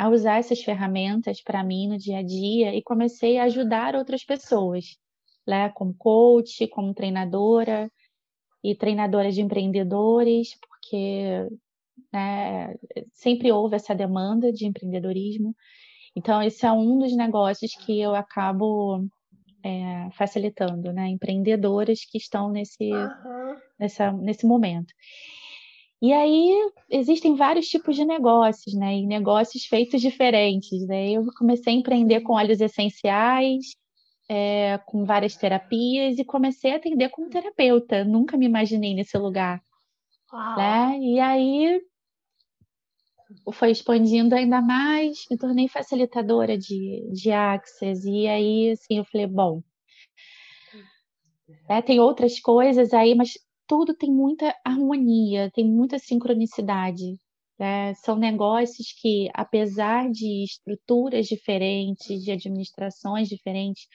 a 0.00 0.08
usar 0.10 0.36
essas 0.36 0.60
ferramentas 0.60 1.40
para 1.40 1.64
mim 1.64 1.88
no 1.88 1.96
dia 1.96 2.18
a 2.18 2.22
dia 2.22 2.74
e 2.74 2.82
comecei 2.82 3.38
a 3.38 3.44
ajudar 3.44 3.94
outras 3.94 4.22
pessoas, 4.22 4.84
né? 5.46 5.70
Como 5.70 5.94
coach, 5.94 6.68
como 6.68 6.92
treinadora 6.92 7.90
e 8.62 8.74
treinadora 8.74 9.32
de 9.32 9.40
empreendedores, 9.40 10.58
porque 10.60 11.48
né, 12.12 12.74
sempre 13.14 13.50
houve 13.50 13.76
essa 13.76 13.94
demanda 13.94 14.52
de 14.52 14.66
empreendedorismo. 14.66 15.56
Então, 16.14 16.42
esse 16.42 16.66
é 16.66 16.70
um 16.70 16.98
dos 16.98 17.16
negócios 17.16 17.74
que 17.76 17.98
eu 17.98 18.14
acabo 18.14 19.06
é, 19.64 20.10
facilitando, 20.12 20.92
né? 20.92 21.08
Empreendedoras 21.08 22.00
que 22.04 22.18
estão 22.18 22.50
nesse, 22.50 22.92
uhum. 22.92 23.56
nessa, 23.80 24.12
nesse 24.12 24.46
momento. 24.46 24.92
E 26.00 26.12
aí 26.12 26.70
existem 26.90 27.34
vários 27.34 27.66
tipos 27.66 27.96
de 27.96 28.04
negócios, 28.04 28.74
né? 28.74 28.98
E 28.98 29.06
negócios 29.06 29.64
feitos 29.64 30.00
diferentes. 30.00 30.86
Né? 30.86 31.10
Eu 31.10 31.26
comecei 31.36 31.72
a 31.72 31.76
empreender 31.76 32.20
com 32.20 32.34
óleos 32.34 32.60
essenciais, 32.60 33.74
é, 34.28 34.78
com 34.86 35.04
várias 35.04 35.36
terapias, 35.36 36.18
e 36.18 36.24
comecei 36.24 36.72
a 36.72 36.76
atender 36.76 37.08
como 37.10 37.30
terapeuta. 37.30 38.04
Nunca 38.04 38.36
me 38.36 38.46
imaginei 38.46 38.94
nesse 38.94 39.18
lugar. 39.18 39.60
Né? 40.56 40.98
E 41.00 41.18
aí 41.18 41.80
foi 43.52 43.70
expandindo 43.70 44.34
ainda 44.34 44.60
mais, 44.60 45.24
me 45.30 45.36
tornei 45.36 45.68
facilitadora 45.68 46.56
de, 46.56 47.10
de 47.12 47.30
Access, 47.30 48.08
e 48.08 48.26
aí, 48.26 48.70
assim, 48.70 48.98
eu 48.98 49.04
falei, 49.04 49.26
bom, 49.26 49.62
é, 51.68 51.82
tem 51.82 52.00
outras 52.00 52.40
coisas 52.40 52.92
aí, 52.94 53.14
mas 53.14 53.34
tudo 53.68 53.94
tem 53.94 54.10
muita 54.10 54.52
harmonia, 54.64 55.50
tem 55.52 55.64
muita 55.64 55.98
sincronicidade. 55.98 57.16
Né? 57.58 57.92
São 57.94 58.16
negócios 58.16 58.92
que, 58.92 59.28
apesar 59.34 60.10
de 60.10 60.44
estruturas 60.44 61.26
diferentes, 61.26 62.22
de 62.24 62.32
administrações 62.32 63.28
diferentes, 63.28 63.86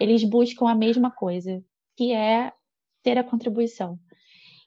eles 0.00 0.24
buscam 0.24 0.68
a 0.68 0.74
mesma 0.74 1.10
coisa, 1.10 1.62
que 1.96 2.12
é 2.12 2.52
ter 3.02 3.16
a 3.16 3.24
contribuição. 3.24 3.98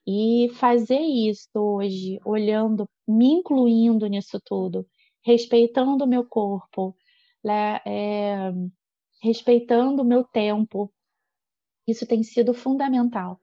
E 0.08 0.50
fazer 0.54 1.00
isso 1.00 1.50
hoje, 1.56 2.20
olhando, 2.24 2.88
me 3.08 3.28
incluindo 3.28 4.08
nisso 4.08 4.40
tudo, 4.46 4.88
respeitando 5.26 6.04
o 6.04 6.08
meu 6.08 6.24
corpo, 6.24 6.96
né, 7.44 7.80
é, 7.86 8.52
respeitando 9.22 10.04
o 10.04 10.06
meu 10.06 10.24
tempo, 10.24 10.94
isso 11.88 12.06
tem 12.06 12.24
sido 12.24 12.54
fundamental. 12.54 13.40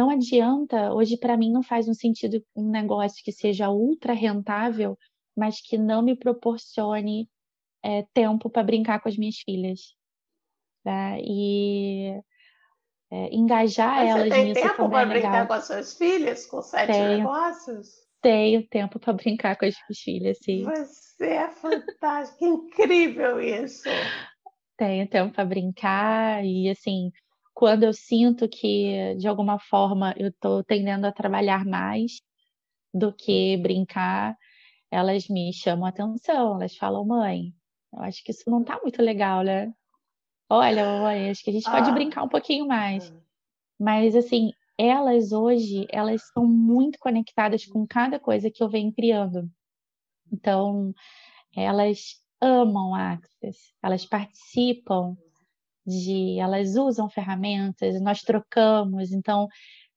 Não 0.00 0.08
adianta, 0.08 0.94
hoje 0.94 1.18
para 1.18 1.36
mim 1.36 1.52
não 1.52 1.62
faz 1.62 1.86
um 1.86 1.92
sentido 1.92 2.42
um 2.56 2.70
negócio 2.70 3.22
que 3.22 3.30
seja 3.30 3.68
ultra 3.68 4.14
rentável, 4.14 4.96
mas 5.36 5.60
que 5.60 5.76
não 5.76 6.00
me 6.00 6.16
proporcione 6.16 7.28
é, 7.84 8.06
tempo 8.14 8.48
para 8.48 8.62
brincar 8.62 9.02
com 9.02 9.10
as 9.10 9.18
minhas 9.18 9.36
filhas. 9.36 9.94
Né? 10.82 11.20
E 11.20 12.18
é, 13.10 13.34
engajar 13.34 13.96
Mas 13.96 14.08
elas 14.08 14.22
você 14.22 14.30
tem 14.30 14.44
nisso 14.44 14.62
tempo 14.62 14.76
também 14.76 14.90
para 14.90 15.02
é 15.02 15.06
brincar 15.06 15.46
com 15.46 15.52
as 15.52 15.66
suas 15.66 15.98
filhas, 15.98 16.46
com 16.46 16.62
sete 16.62 16.92
tenho, 16.92 17.18
negócios? 17.18 17.88
Tenho 18.22 18.68
tempo 18.68 18.98
para 18.98 19.12
brincar 19.12 19.58
com 19.58 19.66
as 19.66 19.74
minhas 19.74 20.00
filhas, 20.02 20.38
sim. 20.42 20.64
Você 20.64 21.26
é 21.26 21.50
fantástico, 21.50 22.42
incrível 22.42 23.38
isso. 23.38 23.90
Tenho 24.78 25.06
tempo 25.06 25.34
para 25.34 25.44
brincar 25.44 26.42
e 26.42 26.70
assim, 26.70 27.12
quando 27.60 27.82
eu 27.82 27.92
sinto 27.92 28.48
que 28.48 29.14
de 29.16 29.28
alguma 29.28 29.58
forma 29.58 30.14
eu 30.16 30.28
estou 30.28 30.64
tendendo 30.64 31.04
a 31.04 31.12
trabalhar 31.12 31.62
mais 31.66 32.22
do 32.90 33.12
que 33.12 33.58
brincar, 33.58 34.34
elas 34.90 35.28
me 35.28 35.52
chamam 35.52 35.84
a 35.84 35.90
atenção, 35.90 36.54
elas 36.54 36.74
falam, 36.74 37.04
mãe, 37.04 37.52
eu 37.92 38.00
acho 38.00 38.24
que 38.24 38.30
isso 38.30 38.48
não 38.48 38.62
está 38.62 38.80
muito 38.80 39.02
legal, 39.02 39.42
né? 39.42 39.70
Olha, 40.48 40.88
olha, 41.02 41.30
acho 41.30 41.44
que 41.44 41.50
a 41.50 41.52
gente 41.52 41.70
pode 41.70 41.90
ah. 41.90 41.92
brincar 41.92 42.22
um 42.22 42.30
pouquinho 42.30 42.66
mais. 42.66 43.10
Hum. 43.10 43.20
Mas, 43.78 44.16
assim, 44.16 44.52
elas 44.78 45.30
hoje, 45.30 45.86
elas 45.90 46.22
são 46.32 46.46
muito 46.46 46.98
conectadas 46.98 47.66
com 47.66 47.86
cada 47.86 48.18
coisa 48.18 48.50
que 48.50 48.62
eu 48.62 48.70
venho 48.70 48.90
criando. 48.90 49.46
Então, 50.32 50.94
elas 51.54 52.22
amam 52.40 52.94
Access, 52.94 53.74
elas 53.82 54.06
participam 54.06 55.14
de, 55.90 56.38
elas 56.38 56.76
usam 56.76 57.08
ferramentas, 57.10 58.00
nós 58.00 58.22
trocamos. 58.22 59.12
Então, 59.12 59.48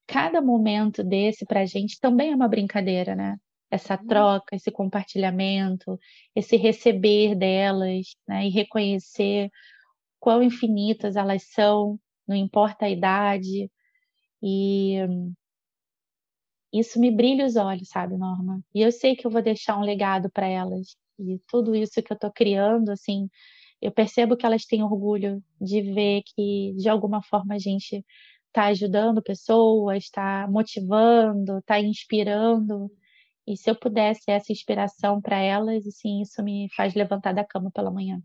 cada 0.07 0.41
momento 0.41 1.03
desse 1.03 1.45
para 1.45 1.61
a 1.61 1.65
gente 1.65 1.99
também 1.99 2.31
é 2.31 2.35
uma 2.35 2.47
brincadeira, 2.47 3.15
né? 3.15 3.37
Essa 3.71 3.99
uhum. 3.99 4.07
troca, 4.07 4.55
esse 4.55 4.71
compartilhamento, 4.71 5.97
esse 6.35 6.57
receber 6.57 7.35
delas, 7.35 8.07
né? 8.27 8.47
E 8.47 8.49
reconhecer 8.49 9.49
quão 10.19 10.43
infinitas 10.43 11.15
elas 11.15 11.43
são, 11.51 11.99
não 12.27 12.35
importa 12.35 12.85
a 12.85 12.89
idade. 12.89 13.69
E 14.41 14.97
isso 16.73 16.99
me 16.99 17.11
brilha 17.11 17.45
os 17.45 17.55
olhos, 17.55 17.89
sabe, 17.89 18.17
Norma? 18.17 18.61
E 18.73 18.81
eu 18.81 18.91
sei 18.91 19.15
que 19.15 19.27
eu 19.27 19.31
vou 19.31 19.41
deixar 19.41 19.77
um 19.77 19.83
legado 19.83 20.29
para 20.31 20.47
elas. 20.47 20.95
E 21.19 21.39
tudo 21.47 21.75
isso 21.75 22.01
que 22.01 22.11
eu 22.11 22.15
estou 22.15 22.31
criando, 22.31 22.89
assim, 22.89 23.29
eu 23.83 23.91
percebo 23.91 24.37
que 24.37 24.45
elas 24.45 24.65
têm 24.65 24.81
orgulho 24.81 25.43
de 25.59 25.81
ver 25.81 26.23
que, 26.25 26.73
de 26.77 26.87
alguma 26.87 27.21
forma, 27.21 27.55
a 27.55 27.59
gente 27.59 28.05
está 28.47 28.65
ajudando 28.67 29.21
pessoas, 29.21 30.05
está 30.05 30.47
motivando, 30.49 31.57
está 31.57 31.79
inspirando. 31.79 32.89
E 33.45 33.57
se 33.57 33.69
eu 33.69 33.75
pudesse 33.75 34.23
essa 34.31 34.53
inspiração 34.53 35.21
para 35.21 35.37
elas, 35.37 35.85
assim, 35.85 36.21
isso 36.21 36.41
me 36.41 36.69
faz 36.75 36.93
levantar 36.93 37.33
da 37.33 37.43
cama 37.43 37.69
pela 37.71 37.91
manhã. 37.91 38.21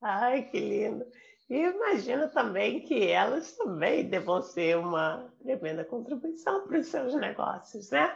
Ai, 0.00 0.44
que 0.44 0.60
lindo. 0.60 1.04
E 1.48 1.56
imagino 1.56 2.28
também 2.28 2.80
que 2.82 3.08
elas 3.08 3.56
também 3.56 4.08
devam 4.08 4.40
ser 4.40 4.78
uma 4.78 5.28
tremenda 5.42 5.84
contribuição 5.84 6.68
para 6.68 6.78
os 6.78 6.86
seus 6.86 7.12
negócios, 7.16 7.90
né? 7.90 8.14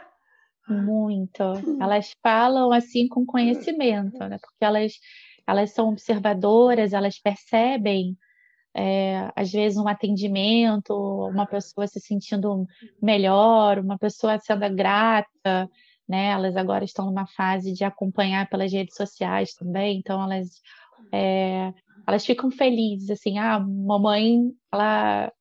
Muito. 0.67 1.43
Elas 1.83 2.15
falam 2.23 2.71
assim 2.71 3.07
com 3.07 3.25
conhecimento, 3.25 4.17
né? 4.19 4.37
Porque 4.39 4.65
elas, 4.65 4.93
elas 5.47 5.71
são 5.71 5.89
observadoras, 5.89 6.93
elas 6.93 7.19
percebem, 7.19 8.17
é, 8.73 9.31
às 9.35 9.51
vezes, 9.51 9.77
um 9.77 9.87
atendimento, 9.87 10.93
uma 10.93 11.45
pessoa 11.45 11.87
se 11.87 11.99
sentindo 11.99 12.65
melhor, 13.01 13.79
uma 13.79 13.97
pessoa 13.97 14.37
sendo 14.39 14.69
grata, 14.75 15.69
né? 16.07 16.27
Elas 16.31 16.57
agora 16.57 16.83
estão 16.83 17.05
numa 17.05 17.27
fase 17.27 17.73
de 17.73 17.83
acompanhar 17.83 18.49
pelas 18.49 18.71
redes 18.71 18.95
sociais 18.95 19.53
também, 19.53 19.99
então 19.99 20.21
elas 20.21 20.61
é, 21.11 21.73
elas 22.07 22.25
ficam 22.25 22.51
felizes, 22.51 23.09
assim, 23.09 23.37
ah, 23.37 23.59
mamãe, 23.59 24.51
ela, 24.71 25.31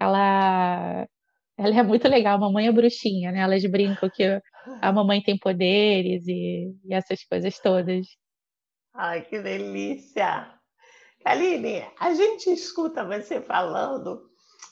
ela, 0.00 1.08
ela 1.56 1.78
é 1.78 1.82
muito 1.82 2.08
legal, 2.08 2.38
mamãe 2.38 2.66
é 2.66 2.72
bruxinha, 2.72 3.30
né? 3.32 3.40
Elas 3.40 3.64
brincam 3.70 4.10
que 4.10 4.24
a 4.80 4.92
mamãe 4.92 5.22
tem 5.22 5.38
poderes 5.38 6.26
e, 6.26 6.74
e 6.84 6.94
essas 6.94 7.22
coisas 7.24 7.58
todas. 7.60 8.06
Ai, 8.94 9.22
que 9.22 9.40
delícia! 9.40 10.54
Kaline, 11.24 11.84
a 11.98 12.14
gente 12.14 12.50
escuta 12.52 13.04
você 13.04 13.40
falando 13.40 14.28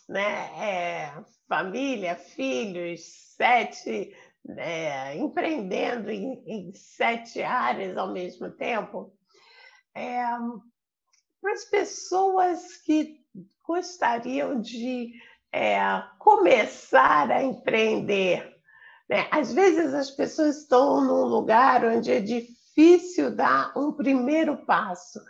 né? 0.09 0.51
É, 0.59 1.25
família, 1.49 2.17
filhos, 2.17 3.01
sete, 3.37 4.15
é, 4.57 5.17
empreendendo 5.17 6.11
em, 6.11 6.43
em, 6.47 6.73
sete 6.73 7.43
áreas 7.43 7.97
ao 7.97 8.13
mesmo 8.13 8.51
tempo. 8.51 9.13
É, 9.95 10.23
para 11.41 11.53
as 11.53 11.65
pessoas 11.65 12.77
que 12.79 13.21
gostariam 13.67 14.61
de 14.61 15.13
é, 15.53 15.79
começar 16.19 17.31
a 17.31 17.43
empreender, 17.43 18.55
né? 19.09 19.29
às 19.31 19.53
vezes 19.53 19.95
as 19.95 20.11
pessoas 20.11 20.59
estão 20.59 21.01
num 21.05 21.25
lugar 21.25 21.85
onde 21.85 22.13
é 22.13 22.21
difícil 22.21 22.56
dar 23.31 23.73
um 23.77 23.93
primeiro 23.93 24.57
passo. 24.67 25.21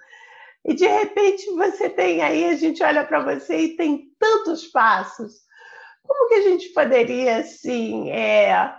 E 0.64 0.74
de 0.74 0.86
repente 0.86 1.48
você 1.54 1.88
tem 1.88 2.22
aí, 2.22 2.46
a 2.46 2.56
gente 2.56 2.82
olha 2.82 3.04
para 3.04 3.20
você 3.20 3.56
e 3.56 3.76
tem 3.76 4.08
tantos 4.18 4.66
passos. 4.66 5.46
Como 6.02 6.28
que 6.28 6.34
a 6.34 6.42
gente 6.42 6.68
poderia, 6.70 7.38
assim, 7.38 8.10
é, 8.10 8.74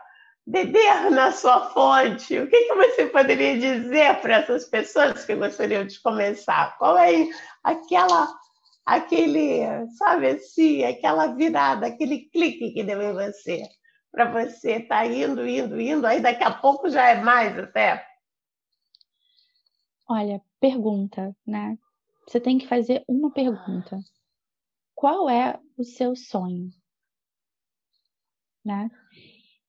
beber 0.45 1.09
na 1.11 1.31
sua 1.31 1.69
fonte? 1.69 2.37
O 2.39 2.49
que, 2.49 2.65
que 2.65 2.73
você 2.73 3.05
poderia 3.07 3.57
dizer 3.57 4.19
para 4.21 4.37
essas 4.37 4.65
pessoas 4.65 5.25
que 5.25 5.35
gostariam 5.35 5.85
de 5.85 6.01
começar? 6.01 6.77
Qual 6.77 6.97
é 6.97 7.27
aquela, 7.63 8.27
aquele, 8.85 9.61
sabe 9.97 10.27
assim, 10.27 10.83
aquela 10.83 11.27
virada, 11.27 11.87
aquele 11.87 12.29
clique 12.29 12.71
que 12.71 12.83
deu 12.83 13.01
em 13.01 13.13
você? 13.13 13.61
Para 14.11 14.25
você 14.25 14.77
estar 14.77 15.03
tá 15.03 15.05
indo, 15.05 15.47
indo, 15.47 15.79
indo, 15.79 16.07
aí 16.07 16.19
daqui 16.19 16.43
a 16.43 16.51
pouco 16.51 16.89
já 16.89 17.09
é 17.09 17.21
mais 17.21 17.57
até. 17.57 18.05
Olha, 20.09 20.41
pergunta, 20.59 21.35
né? 21.45 21.77
Você 22.25 22.39
tem 22.39 22.57
que 22.57 22.67
fazer 22.67 23.03
uma 23.07 23.31
pergunta. 23.31 23.99
Qual 24.95 25.29
é 25.29 25.59
o 25.77 25.83
seu 25.83 26.15
sonho? 26.15 26.69
Né? 28.63 28.89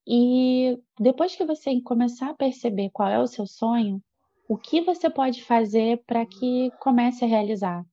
E 0.07 0.79
depois 0.99 1.37
que 1.37 1.45
você 1.45 1.81
começar 1.83 2.31
a 2.31 2.35
perceber 2.35 2.91
qual 2.91 3.09
é 3.09 3.19
o 3.21 3.27
seu 3.27 3.47
sonho, 3.47 4.03
o 4.49 4.57
que 4.57 4.81
você 4.81 5.11
pode 5.11 5.45
fazer 5.45 6.03
para 6.07 6.25
que 6.25 6.71
comece 6.81 7.25
a 7.25 7.29
realizar? 7.29 7.85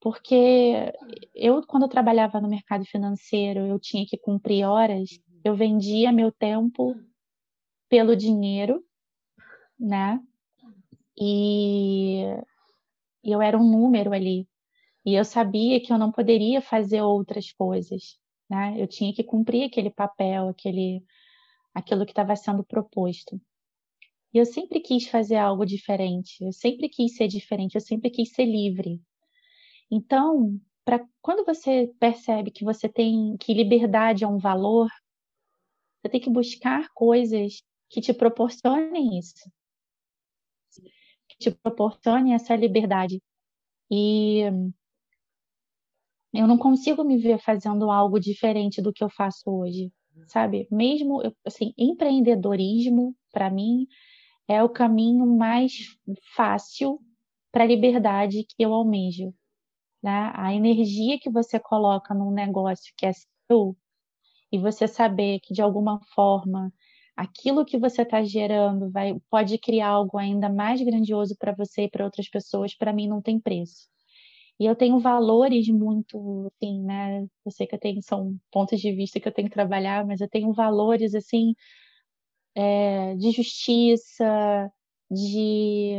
Porque 0.00 0.92
eu, 1.34 1.66
quando 1.66 1.82
eu 1.82 1.88
trabalhava 1.88 2.40
no 2.40 2.48
mercado 2.48 2.84
financeiro, 2.84 3.66
eu 3.66 3.78
tinha 3.78 4.06
que 4.06 4.16
cumprir 4.16 4.64
horas, 4.64 5.08
eu 5.44 5.54
vendia 5.54 6.12
meu 6.12 6.30
tempo 6.30 6.94
pelo 7.88 8.14
dinheiro, 8.14 8.82
né? 9.78 10.20
E, 11.20 12.24
eu 13.22 13.42
era 13.42 13.58
um 13.58 13.70
número 13.70 14.12
ali. 14.12 14.48
E 15.04 15.14
eu 15.14 15.24
sabia 15.24 15.80
que 15.80 15.92
eu 15.92 15.98
não 15.98 16.12
poderia 16.12 16.60
fazer 16.60 17.02
outras 17.02 17.52
coisas, 17.52 18.18
né? 18.48 18.74
Eu 18.78 18.86
tinha 18.86 19.12
que 19.14 19.24
cumprir 19.24 19.64
aquele 19.64 19.90
papel, 19.90 20.48
aquele, 20.48 21.04
aquilo 21.74 22.04
que 22.04 22.12
estava 22.12 22.36
sendo 22.36 22.64
proposto. 22.64 23.40
E 24.32 24.38
eu 24.38 24.46
sempre 24.46 24.80
quis 24.80 25.08
fazer 25.08 25.36
algo 25.36 25.66
diferente, 25.66 26.44
eu 26.44 26.52
sempre 26.52 26.88
quis 26.88 27.16
ser 27.16 27.28
diferente, 27.28 27.74
eu 27.74 27.80
sempre 27.80 28.10
quis 28.10 28.30
ser 28.32 28.44
livre. 28.44 29.00
Então, 29.90 30.60
para 30.84 31.04
quando 31.20 31.44
você 31.44 31.92
percebe 31.98 32.50
que 32.50 32.64
você 32.64 32.88
tem 32.88 33.36
que 33.38 33.52
liberdade 33.54 34.24
é 34.24 34.28
um 34.28 34.38
valor, 34.38 34.88
você 36.00 36.08
tem 36.10 36.20
que 36.20 36.30
buscar 36.30 36.88
coisas 36.94 37.62
que 37.88 38.00
te 38.00 38.14
proporcionem 38.14 39.18
isso 39.18 39.50
te 41.40 41.50
proporcione 41.50 42.34
essa 42.34 42.54
liberdade. 42.54 43.20
E 43.90 44.42
eu 46.32 46.46
não 46.46 46.58
consigo 46.58 47.02
me 47.02 47.16
ver 47.16 47.38
fazendo 47.40 47.90
algo 47.90 48.20
diferente 48.20 48.80
do 48.80 48.92
que 48.92 49.02
eu 49.02 49.10
faço 49.10 49.50
hoje, 49.50 49.90
sabe? 50.28 50.68
Mesmo, 50.70 51.20
assim, 51.44 51.72
empreendedorismo, 51.76 53.16
para 53.32 53.50
mim, 53.50 53.86
é 54.46 54.62
o 54.62 54.68
caminho 54.68 55.26
mais 55.26 55.96
fácil 56.36 57.00
para 57.50 57.64
a 57.64 57.66
liberdade 57.66 58.44
que 58.44 58.62
eu 58.62 58.72
almejo. 58.72 59.34
Né? 60.02 60.30
A 60.34 60.54
energia 60.54 61.18
que 61.18 61.30
você 61.30 61.58
coloca 61.58 62.14
num 62.14 62.30
negócio 62.30 62.92
que 62.96 63.06
é 63.06 63.12
seu, 63.12 63.76
e 64.52 64.58
você 64.58 64.86
saber 64.86 65.40
que 65.40 65.54
de 65.54 65.62
alguma 65.62 66.00
forma 66.14 66.72
aquilo 67.20 67.66
que 67.66 67.78
você 67.78 68.02
está 68.02 68.22
gerando 68.22 68.90
vai, 68.90 69.14
pode 69.30 69.58
criar 69.58 69.88
algo 69.88 70.16
ainda 70.18 70.48
mais 70.48 70.80
grandioso 70.82 71.36
para 71.38 71.52
você 71.52 71.82
e 71.82 71.90
para 71.90 72.04
outras 72.04 72.28
pessoas, 72.30 72.74
para 72.74 72.92
mim 72.94 73.06
não 73.08 73.20
tem 73.20 73.38
preço. 73.38 73.88
E 74.58 74.66
eu 74.66 74.76
tenho 74.76 74.98
valores 74.98 75.68
muito, 75.68 76.50
assim, 76.54 76.82
né? 76.82 77.22
Eu 77.44 77.50
sei 77.50 77.66
que 77.66 77.74
eu 77.74 77.80
tenho, 77.80 78.02
são 78.02 78.38
pontos 78.52 78.80
de 78.80 78.92
vista 78.92 79.20
que 79.20 79.28
eu 79.28 79.32
tenho 79.32 79.48
que 79.48 79.54
trabalhar, 79.54 80.06
mas 80.06 80.20
eu 80.20 80.28
tenho 80.28 80.52
valores, 80.52 81.14
assim, 81.14 81.54
é, 82.54 83.14
de 83.16 83.30
justiça, 83.32 84.70
de, 85.10 85.96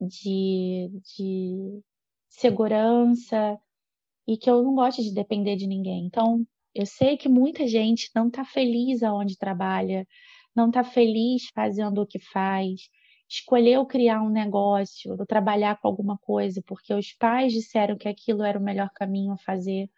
de, 0.00 0.90
de 1.16 1.82
segurança, 2.28 3.58
e 4.26 4.36
que 4.36 4.50
eu 4.50 4.62
não 4.62 4.74
gosto 4.74 5.02
de 5.02 5.12
depender 5.14 5.56
de 5.56 5.66
ninguém. 5.66 6.06
Então, 6.06 6.46
eu 6.78 6.86
sei 6.86 7.16
que 7.16 7.28
muita 7.28 7.66
gente 7.66 8.08
não 8.14 8.28
está 8.28 8.44
feliz 8.44 9.02
aonde 9.02 9.36
trabalha, 9.36 10.06
não 10.54 10.68
está 10.68 10.84
feliz 10.84 11.48
fazendo 11.52 12.02
o 12.02 12.06
que 12.06 12.20
faz, 12.20 12.88
escolheu 13.28 13.84
criar 13.84 14.22
um 14.22 14.30
negócio, 14.30 15.16
ou 15.18 15.26
trabalhar 15.26 15.80
com 15.80 15.88
alguma 15.88 16.16
coisa, 16.18 16.62
porque 16.64 16.94
os 16.94 17.12
pais 17.12 17.52
disseram 17.52 17.96
que 17.96 18.08
aquilo 18.08 18.44
era 18.44 18.56
o 18.56 18.62
melhor 18.62 18.90
caminho 18.94 19.32
a 19.32 19.38
fazer, 19.38 19.90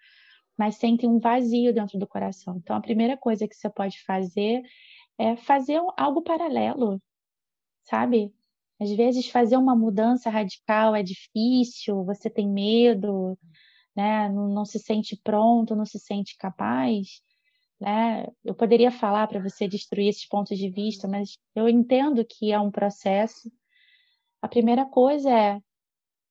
mas 0.57 0.77
sentem 0.77 1.09
um 1.09 1.19
vazio 1.19 1.75
dentro 1.75 1.99
do 1.99 2.07
coração. 2.07 2.57
Então, 2.57 2.75
a 2.75 2.81
primeira 2.81 3.15
coisa 3.17 3.47
que 3.47 3.55
você 3.55 3.69
pode 3.69 4.03
fazer 4.03 4.63
é 5.19 5.37
fazer 5.37 5.81
algo 5.99 6.23
paralelo, 6.23 7.01
sabe? 7.85 8.33
Às 8.81 8.91
vezes, 8.93 9.29
fazer 9.29 9.59
uma 9.59 9.77
mudança 9.77 10.31
radical 10.31 10.97
é 10.97 11.03
difícil, 11.03 12.05
você 12.07 12.31
tem 12.31 12.49
medo, 12.49 13.39
né, 13.97 14.29
não, 14.29 14.49
não 14.49 14.65
se 14.65 14.79
sente 14.79 15.17
pronto, 15.23 15.77
não 15.77 15.85
se 15.85 15.99
sente 15.99 16.37
capaz, 16.37 17.23
né? 17.81 18.27
Eu 18.45 18.55
poderia 18.55 18.91
falar 18.91 19.27
para 19.27 19.43
você 19.43 19.67
destruir 19.67 20.09
esses 20.09 20.27
pontos 20.27 20.59
de 20.59 20.71
vista, 20.71 21.09
mas 21.09 21.39
eu 21.55 21.69
entendo 21.69 22.25
que 22.25 22.53
é 22.53 22.61
um 22.61 22.71
processo. 22.71 23.51
A 24.43 24.49
primeira 24.49 24.85
coisa 24.87 25.31
é 25.31 25.61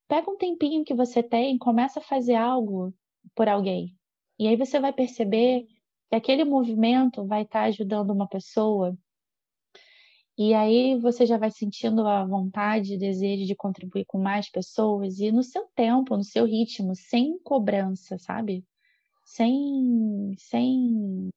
pega 0.08 0.30
um 0.30 0.36
tempinho 0.36 0.84
que 0.84 0.94
você 0.94 1.22
tem, 1.22 1.58
começa 1.58 2.00
a 2.00 2.02
fazer 2.02 2.34
algo 2.34 2.92
por 3.34 3.48
alguém. 3.48 3.96
E 4.38 4.48
aí 4.48 4.56
você 4.56 4.80
vai 4.80 4.92
perceber 4.92 5.66
que 6.08 6.16
aquele 6.16 6.44
movimento 6.44 7.24
vai 7.26 7.42
estar 7.42 7.60
tá 7.60 7.66
ajudando 7.66 8.10
uma 8.10 8.26
pessoa 8.26 8.96
e 10.42 10.54
aí 10.54 10.98
você 10.98 11.26
já 11.26 11.36
vai 11.36 11.50
sentindo 11.50 12.08
a 12.08 12.24
vontade, 12.24 12.96
desejo 12.96 13.44
de 13.44 13.54
contribuir 13.54 14.06
com 14.06 14.18
mais 14.18 14.48
pessoas 14.50 15.20
e 15.20 15.30
no 15.30 15.42
seu 15.42 15.66
tempo, 15.74 16.16
no 16.16 16.24
seu 16.24 16.46
ritmo, 16.46 16.96
sem 16.96 17.38
cobrança, 17.40 18.16
sabe? 18.16 18.64
Sem, 19.22 20.34
sem, 20.38 21.28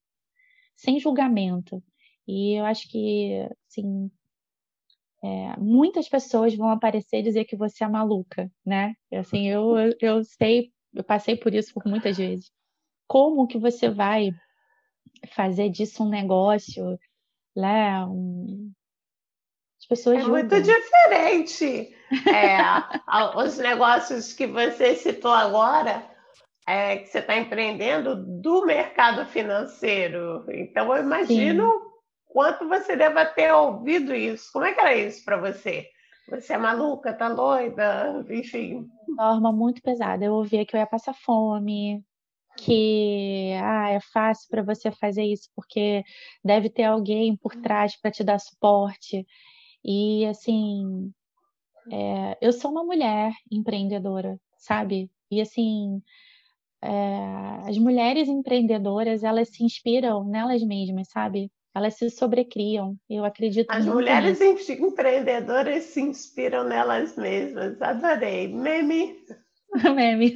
sem 0.73 1.01
julgamento. 1.01 1.83
E 2.25 2.57
eu 2.57 2.63
acho 2.63 2.87
que, 2.89 3.45
assim, 3.67 4.09
é, 5.21 5.59
muitas 5.59 6.07
pessoas 6.07 6.55
vão 6.55 6.69
aparecer 6.69 7.17
e 7.19 7.23
dizer 7.23 7.43
que 7.43 7.57
você 7.57 7.83
é 7.83 7.89
maluca, 7.89 8.49
né? 8.65 8.95
Assim, 9.11 9.49
eu, 9.49 9.75
eu 9.99 10.23
sei, 10.23 10.71
eu 10.93 11.03
passei 11.03 11.35
por 11.35 11.53
isso 11.53 11.73
por 11.73 11.85
muitas 11.85 12.15
vezes. 12.15 12.49
Como 13.05 13.47
que 13.47 13.57
você 13.57 13.89
vai 13.89 14.29
fazer 15.35 15.67
disso 15.69 16.05
um 16.05 16.09
negócio, 16.09 16.97
né? 17.53 18.05
Um, 18.05 18.71
pessoas 19.93 20.17
é 20.17 20.21
julgam. 20.21 20.39
muito 20.39 20.61
diferente. 20.61 21.95
É, 22.27 22.57
os 23.37 23.57
negócios 23.57 24.33
que 24.33 24.47
você 24.47 24.95
citou 24.95 25.31
agora, 25.31 26.03
é, 26.67 26.97
que 26.97 27.07
você 27.07 27.19
está 27.19 27.37
empreendendo 27.37 28.15
do 28.15 28.65
mercado 28.65 29.25
financeiro. 29.25 30.45
Então, 30.49 30.95
eu 30.95 31.03
imagino 31.03 31.71
Sim. 31.71 31.79
quanto 32.27 32.67
você 32.67 32.95
deva 32.95 33.25
ter 33.25 33.51
ouvido 33.53 34.13
isso. 34.13 34.49
Como 34.51 34.65
é 34.65 34.73
que 34.73 34.79
era 34.79 34.95
isso 34.95 35.23
para 35.23 35.37
você? 35.37 35.87
Você 36.29 36.53
é 36.53 36.57
maluca, 36.57 37.13
tá 37.13 37.29
doida, 37.29 38.25
enfim. 38.29 38.87
Norma 39.09 39.51
muito 39.51 39.81
pesada. 39.81 40.23
Eu 40.23 40.33
ouvia 40.33 40.65
que 40.65 40.75
eu 40.75 40.79
ia 40.79 40.87
passar 40.87 41.13
fome, 41.13 42.01
que 42.57 43.51
ah, 43.61 43.89
é 43.89 43.99
fácil 43.99 44.47
para 44.49 44.63
você 44.63 44.89
fazer 44.91 45.23
isso 45.23 45.49
porque 45.55 46.03
deve 46.43 46.69
ter 46.69 46.83
alguém 46.83 47.35
por 47.35 47.55
trás 47.55 47.99
para 47.99 48.11
te 48.11 48.23
dar 48.23 48.39
suporte. 48.39 49.25
E 49.83 50.25
assim, 50.25 51.11
é, 51.91 52.37
eu 52.41 52.53
sou 52.53 52.71
uma 52.71 52.83
mulher 52.83 53.33
empreendedora, 53.51 54.39
sabe? 54.57 55.09
E 55.29 55.41
assim, 55.41 56.01
é, 56.81 57.67
as 57.67 57.77
mulheres 57.77 58.27
empreendedoras, 58.27 59.23
elas 59.23 59.49
se 59.49 59.63
inspiram 59.63 60.23
nelas 60.23 60.61
mesmas, 60.63 61.09
sabe? 61.09 61.51
Elas 61.75 61.95
se 61.95 62.09
sobrecriam. 62.09 62.95
Eu 63.09 63.25
acredito 63.25 63.69
As 63.71 63.85
mulheres 63.85 64.39
nisso. 64.39 64.71
empreendedoras 64.73 65.83
se 65.85 66.01
inspiram 66.01 66.63
nelas 66.63 67.15
mesmas. 67.17 67.81
Adorei. 67.81 68.47
Meme. 68.47 69.15
Meme. 69.95 70.33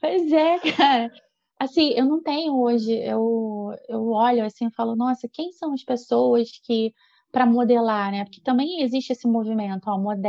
Pois 0.00 0.32
é, 0.32 0.58
cara. 0.76 1.10
Assim, 1.58 1.92
eu 1.96 2.04
não 2.04 2.20
tenho 2.22 2.58
hoje, 2.60 2.92
eu, 2.92 3.70
eu 3.88 4.08
olho 4.10 4.44
assim 4.44 4.66
e 4.66 4.74
falo, 4.74 4.96
nossa, 4.96 5.28
quem 5.32 5.52
são 5.52 5.72
as 5.72 5.84
pessoas 5.84 6.50
que, 6.64 6.92
para 7.34 7.44
modelar, 7.44 8.12
né? 8.12 8.24
Porque 8.24 8.40
também 8.40 8.80
existe 8.82 9.12
esse 9.12 9.26
movimento, 9.26 9.88
ó, 9.88 9.98
mode... 9.98 10.22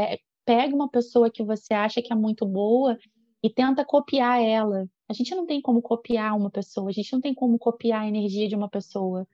pega 0.44 0.76
uma 0.76 0.90
pessoa 0.90 1.30
que 1.30 1.44
você 1.44 1.72
acha 1.72 2.02
que 2.02 2.12
é 2.12 2.16
muito 2.16 2.48
boa 2.48 2.98
e 3.44 3.50
tenta 3.50 3.86
copiar 3.86 4.42
ela. 4.42 4.88
A 5.08 5.14
gente 5.14 5.36
não 5.36 5.46
tem 5.46 5.62
como 5.62 5.84
copiar 5.84 6.36
uma 6.36 6.50
pessoa, 6.50 6.90
a 6.90 6.92
gente 6.92 7.14
não 7.14 7.22
tem 7.22 7.36
como 7.36 7.60
copiar 7.60 8.02
a 8.02 8.08
energia 8.08 8.50
de 8.50 8.56
uma 8.56 8.68
pessoa. 8.68 9.28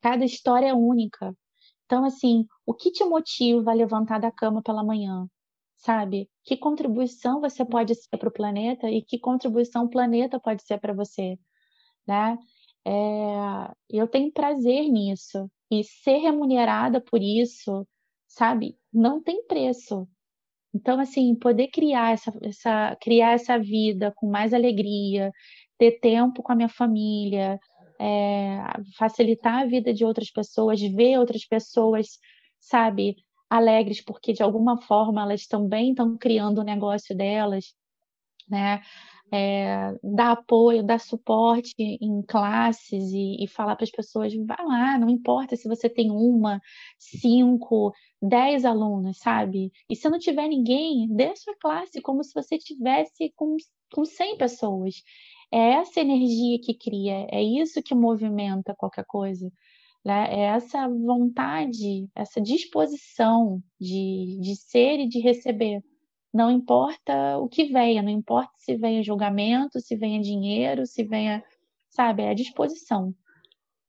Cada 0.00 0.24
história 0.24 0.66
é 0.66 0.74
única. 0.74 1.32
Então, 1.86 2.04
assim, 2.04 2.44
o 2.66 2.74
que 2.74 2.90
te 2.90 3.04
motiva 3.04 3.70
a 3.70 3.74
levantar 3.74 4.18
da 4.18 4.32
cama 4.32 4.60
pela 4.60 4.82
manhã? 4.82 5.28
Sabe? 5.76 6.28
Que 6.42 6.56
contribuição 6.56 7.40
você 7.40 7.64
pode 7.64 7.94
ser 7.94 8.16
para 8.18 8.28
o 8.28 8.32
planeta 8.32 8.90
e 8.90 9.00
que 9.00 9.16
contribuição 9.16 9.84
o 9.84 9.90
planeta 9.90 10.40
pode 10.40 10.64
ser 10.64 10.80
para 10.80 10.92
você, 10.92 11.38
né? 12.04 12.36
É, 12.84 13.70
eu 13.88 14.08
tenho 14.08 14.32
prazer 14.32 14.88
nisso 14.88 15.48
e 15.72 15.82
ser 15.84 16.18
remunerada 16.18 17.00
por 17.00 17.22
isso, 17.22 17.86
sabe? 18.28 18.76
Não 18.92 19.22
tem 19.22 19.46
preço. 19.46 20.06
Então, 20.74 21.00
assim, 21.00 21.34
poder 21.34 21.68
criar 21.68 22.12
essa, 22.12 22.30
essa, 22.42 22.96
criar 23.00 23.32
essa 23.32 23.58
vida 23.58 24.12
com 24.14 24.28
mais 24.28 24.52
alegria, 24.52 25.32
ter 25.78 25.92
tempo 26.00 26.42
com 26.42 26.52
a 26.52 26.54
minha 26.54 26.68
família, 26.68 27.58
é, 27.98 28.58
facilitar 28.98 29.62
a 29.62 29.66
vida 29.66 29.94
de 29.94 30.04
outras 30.04 30.30
pessoas, 30.30 30.78
ver 30.80 31.18
outras 31.18 31.46
pessoas, 31.46 32.18
sabe, 32.60 33.16
alegres, 33.48 34.02
porque 34.04 34.34
de 34.34 34.42
alguma 34.42 34.80
forma 34.82 35.22
elas 35.22 35.46
também 35.46 35.90
estão 35.90 36.18
criando 36.18 36.58
o 36.58 36.64
negócio 36.64 37.16
delas, 37.16 37.74
né? 38.48 38.82
É, 39.32 39.94
dar 40.02 40.32
apoio, 40.32 40.82
dar 40.82 41.00
suporte 41.00 41.72
em 41.78 42.22
classes 42.22 43.12
e, 43.12 43.42
e 43.42 43.48
falar 43.48 43.76
para 43.76 43.84
as 43.84 43.90
pessoas, 43.90 44.34
vai 44.34 44.64
lá, 44.66 44.98
não 44.98 45.08
importa 45.08 45.56
se 45.56 45.66
você 45.66 45.88
tem 45.88 46.10
uma, 46.10 46.60
cinco, 46.98 47.94
dez 48.20 48.64
alunos, 48.64 49.18
sabe? 49.18 49.72
E 49.88 49.96
se 49.96 50.08
não 50.10 50.18
tiver 50.18 50.48
ninguém, 50.48 51.08
dê 51.08 51.28
a 51.28 51.36
sua 51.36 51.56
classe 51.56 52.00
como 52.02 52.22
se 52.22 52.34
você 52.34 52.58
tivesse 52.58 53.32
com, 53.34 53.56
com 53.92 54.04
100 54.04 54.36
pessoas. 54.36 55.02
É 55.50 55.74
essa 55.74 56.00
energia 56.00 56.58
que 56.62 56.74
cria, 56.74 57.26
é 57.30 57.42
isso 57.42 57.82
que 57.82 57.94
movimenta 57.94 58.74
qualquer 58.74 59.04
coisa. 59.06 59.50
Né? 60.04 60.26
É 60.30 60.40
essa 60.46 60.88
vontade, 60.88 62.08
essa 62.14 62.40
disposição 62.40 63.62
de, 63.80 64.38
de 64.40 64.56
ser 64.56 65.00
e 65.00 65.08
de 65.08 65.20
receber. 65.20 65.82
Não 66.32 66.50
importa 66.50 67.36
o 67.38 67.48
que 67.48 67.66
venha, 67.66 68.02
não 68.02 68.10
importa 68.10 68.52
se 68.56 68.76
venha 68.76 69.02
julgamento, 69.02 69.80
se 69.80 69.94
venha 69.94 70.20
dinheiro, 70.20 70.86
se 70.86 71.04
venha, 71.04 71.44
sabe, 71.90 72.22
é 72.22 72.30
a 72.30 72.34
disposição. 72.34 73.14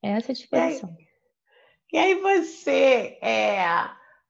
É 0.01 0.11
essa 0.11 0.33
disposição. 0.33 0.95
E 1.91 1.97
aí, 1.97 2.11
e 2.11 2.13
aí 2.15 2.21
você 2.21 3.17
é, 3.21 3.63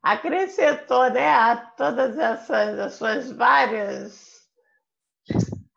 acrescentou 0.03 1.09
né, 1.09 1.29
a 1.29 1.55
todas 1.55 2.17
essas 2.17 2.79
as 2.79 2.93
suas 2.93 3.31
várias 3.31 4.33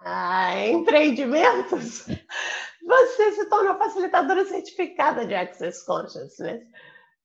ah, 0.00 0.66
empreendimentos, 0.66 2.06
você 2.86 3.32
se 3.32 3.48
tornou 3.48 3.76
facilitadora 3.76 4.44
certificada 4.44 5.26
de 5.26 5.34
Access 5.34 5.84
Consciousness. 5.84 6.62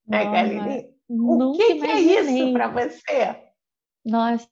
Né, 0.08 0.26
Galine? 0.26 0.90
O 1.10 1.52
que, 1.52 1.76
que, 1.76 1.86
é 1.86 2.00
isso 2.00 2.54
para 2.54 2.68
você? 2.70 3.38
Nossa, 4.06 4.48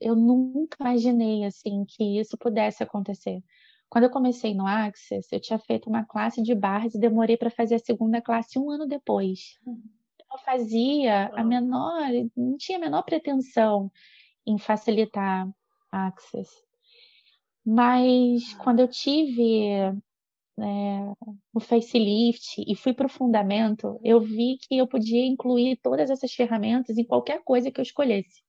eu 0.00 0.14
nunca 0.14 0.76
imaginei 0.80 1.44
assim 1.44 1.84
que 1.86 2.18
isso 2.18 2.36
pudesse 2.38 2.82
acontecer. 2.82 3.42
Quando 3.88 4.04
eu 4.04 4.10
comecei 4.10 4.54
no 4.54 4.66
Access, 4.66 5.28
eu 5.32 5.40
tinha 5.40 5.58
feito 5.58 5.88
uma 5.88 6.04
classe 6.04 6.42
de 6.42 6.54
barras 6.54 6.94
e 6.94 7.00
demorei 7.00 7.36
para 7.36 7.50
fazer 7.50 7.76
a 7.76 7.78
segunda 7.78 8.20
classe 8.20 8.58
um 8.58 8.70
ano 8.70 8.86
depois. 8.86 9.58
Eu 9.66 10.38
fazia 10.44 11.28
a 11.28 11.44
menor, 11.44 12.00
não 12.36 12.56
tinha 12.56 12.78
a 12.78 12.80
menor 12.80 13.02
pretensão 13.02 13.90
em 14.46 14.58
facilitar 14.58 15.48
Access. 15.90 16.50
Mas 17.64 18.54
quando 18.54 18.80
eu 18.80 18.88
tive 18.88 19.70
é, 20.58 21.12
o 21.52 21.60
facelift 21.60 22.62
e 22.66 22.74
fui 22.74 22.92
para 22.92 23.06
o 23.06 23.10
fundamento, 23.10 24.00
eu 24.02 24.20
vi 24.20 24.56
que 24.58 24.78
eu 24.78 24.86
podia 24.86 25.24
incluir 25.26 25.78
todas 25.82 26.10
essas 26.10 26.32
ferramentas 26.32 26.96
em 26.96 27.04
qualquer 27.04 27.42
coisa 27.44 27.70
que 27.70 27.80
eu 27.80 27.82
escolhesse. 27.82 28.45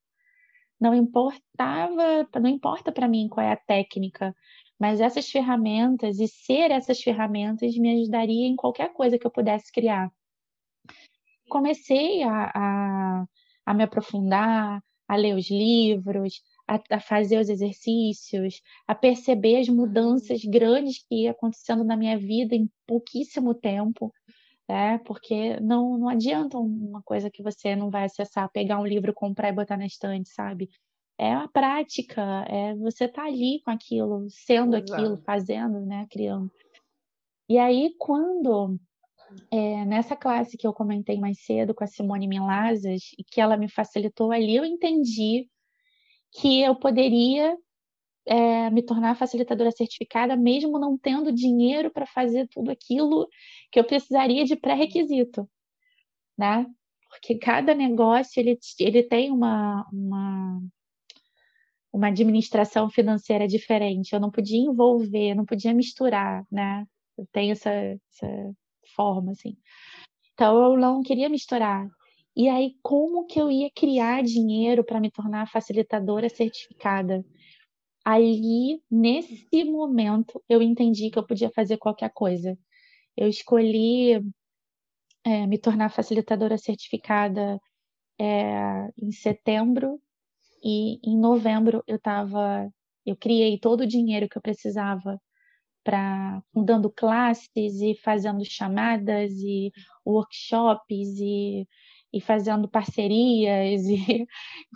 Não 0.79 0.93
importava, 0.93 2.27
não 2.39 2.49
importa 2.49 2.91
para 2.91 3.07
mim 3.07 3.27
qual 3.27 3.45
é 3.45 3.51
a 3.51 3.57
técnica, 3.57 4.35
mas 4.79 5.01
essas 5.01 5.29
ferramentas 5.29 6.19
e 6.19 6.27
ser 6.27 6.71
essas 6.71 7.01
ferramentas 7.01 7.75
me 7.77 8.01
ajudaria 8.01 8.47
em 8.47 8.55
qualquer 8.55 8.93
coisa 8.93 9.17
que 9.17 9.25
eu 9.25 9.31
pudesse 9.31 9.71
criar. 9.71 10.11
Comecei 11.49 12.23
a, 12.23 12.51
a, 12.53 13.25
a 13.65 13.73
me 13.73 13.83
aprofundar, 13.83 14.83
a 15.07 15.15
ler 15.15 15.35
os 15.35 15.49
livros, 15.49 16.41
a, 16.67 16.79
a, 16.91 16.99
fazer 16.99 17.39
os 17.39 17.49
exercícios, 17.49 18.61
a 18.85 18.93
perceber 18.93 19.57
as 19.57 19.69
mudanças 19.69 20.43
grandes 20.43 21.03
que 21.07 21.23
iam 21.23 21.31
acontecendo 21.31 21.83
na 21.83 21.95
minha 21.95 22.17
vida 22.17 22.53
em 22.55 22.69
pouquíssimo 22.85 23.53
tempo, 23.55 24.13
né? 24.67 24.97
Porque 24.99 25.59
não, 25.59 25.97
não 25.97 26.09
adianta 26.09 26.57
uma 26.57 27.01
coisa 27.01 27.29
que 27.29 27.41
você 27.41 27.75
não 27.75 27.89
vai 27.89 28.05
acessar, 28.05 28.51
pegar 28.51 28.79
um 28.79 28.85
livro, 28.85 29.13
comprar 29.13 29.49
e 29.49 29.53
botar 29.53 29.77
na 29.77 29.85
estante, 29.85 30.29
sabe? 30.29 30.69
É 31.17 31.33
a 31.33 31.47
prática, 31.47 32.21
é 32.47 32.75
você 32.75 33.07
tá 33.07 33.25
ali 33.25 33.61
com 33.63 33.71
aquilo, 33.71 34.27
sendo 34.29 34.75
Exato. 34.75 34.93
aquilo, 34.93 35.17
fazendo, 35.17 35.79
né? 35.85 36.05
Criando. 36.09 36.51
E 37.49 37.57
aí, 37.57 37.95
quando 37.97 38.77
é, 39.51 39.85
nessa 39.85 40.15
classe 40.15 40.57
que 40.57 40.67
eu 40.67 40.73
comentei 40.73 41.19
mais 41.19 41.43
cedo 41.43 41.73
com 41.73 41.83
a 41.83 41.87
Simone 41.87 42.27
Milazas, 42.27 43.11
e 43.17 43.23
que 43.23 43.41
ela 43.41 43.57
me 43.57 43.69
facilitou 43.69 44.31
ali, 44.31 44.55
eu 44.55 44.65
entendi 44.65 45.49
que 46.31 46.61
eu 46.61 46.75
poderia 46.75 47.57
é, 48.27 48.69
me 48.69 48.83
tornar 48.83 49.15
facilitadora 49.15 49.71
certificada, 49.71 50.35
mesmo 50.35 50.77
não 50.77 50.97
tendo 50.97 51.31
dinheiro 51.31 51.89
para 51.89 52.05
fazer 52.05 52.47
tudo 52.49 52.69
aquilo 52.69 53.27
que 53.71 53.79
eu 53.79 53.83
precisaria 53.83 54.43
de 54.43 54.55
pré-requisito, 54.55 55.49
né? 56.37 56.65
Porque 57.09 57.37
cada 57.37 57.73
negócio 57.73 58.39
ele, 58.39 58.59
ele 58.79 59.03
tem 59.03 59.31
uma, 59.31 59.87
uma, 59.91 60.61
uma 61.91 62.07
administração 62.07 62.89
financeira 62.89 63.47
diferente. 63.47 64.13
Eu 64.13 64.19
não 64.19 64.29
podia 64.29 64.59
envolver, 64.59 65.33
não 65.33 65.45
podia 65.45 65.73
misturar, 65.73 66.45
né? 66.51 66.85
Eu 67.17 67.25
tenho 67.31 67.53
essa, 67.53 67.71
essa 67.71 68.53
forma, 68.95 69.31
assim. 69.31 69.57
Então, 70.33 70.73
eu 70.73 70.77
não 70.77 71.01
queria 71.01 71.29
misturar. 71.29 71.87
E 72.35 72.47
aí, 72.49 72.75
como 72.83 73.25
que 73.25 73.41
eu 73.41 73.49
ia 73.49 73.71
criar 73.71 74.21
dinheiro 74.21 74.83
para 74.83 74.99
me 74.99 75.09
tornar 75.09 75.49
facilitadora 75.49 76.29
certificada? 76.29 77.25
Ali, 78.09 78.81
nesse 78.89 79.65
momento, 79.65 80.41
eu 80.47 80.61
entendi 80.61 81.09
que 81.11 81.19
eu 81.19 81.27
podia 81.27 81.49
fazer 81.49 81.75
qualquer 81.75 82.09
coisa. 82.13 82.57
Eu 83.17 83.27
escolhi 83.27 84.13
é, 85.25 85.45
me 85.45 85.57
tornar 85.57 85.89
facilitadora 85.89 86.57
certificada 86.57 87.59
é, 88.17 88.87
em 88.97 89.11
setembro 89.11 89.99
e 90.63 91.01
em 91.03 91.17
novembro 91.19 91.83
eu 91.85 91.97
estava, 91.97 92.71
eu 93.05 93.17
criei 93.17 93.59
todo 93.59 93.81
o 93.81 93.87
dinheiro 93.87 94.29
que 94.29 94.37
eu 94.37 94.41
precisava 94.41 95.19
para 95.83 96.41
dando 96.55 96.89
classes 96.89 97.81
e 97.81 97.93
fazendo 97.93 98.45
chamadas 98.45 99.33
e 99.33 99.69
workshops 100.05 101.19
e 101.19 101.67
e 102.13 102.21
fazendo 102.21 102.69
parcerias 102.69 103.83
e 103.89 104.25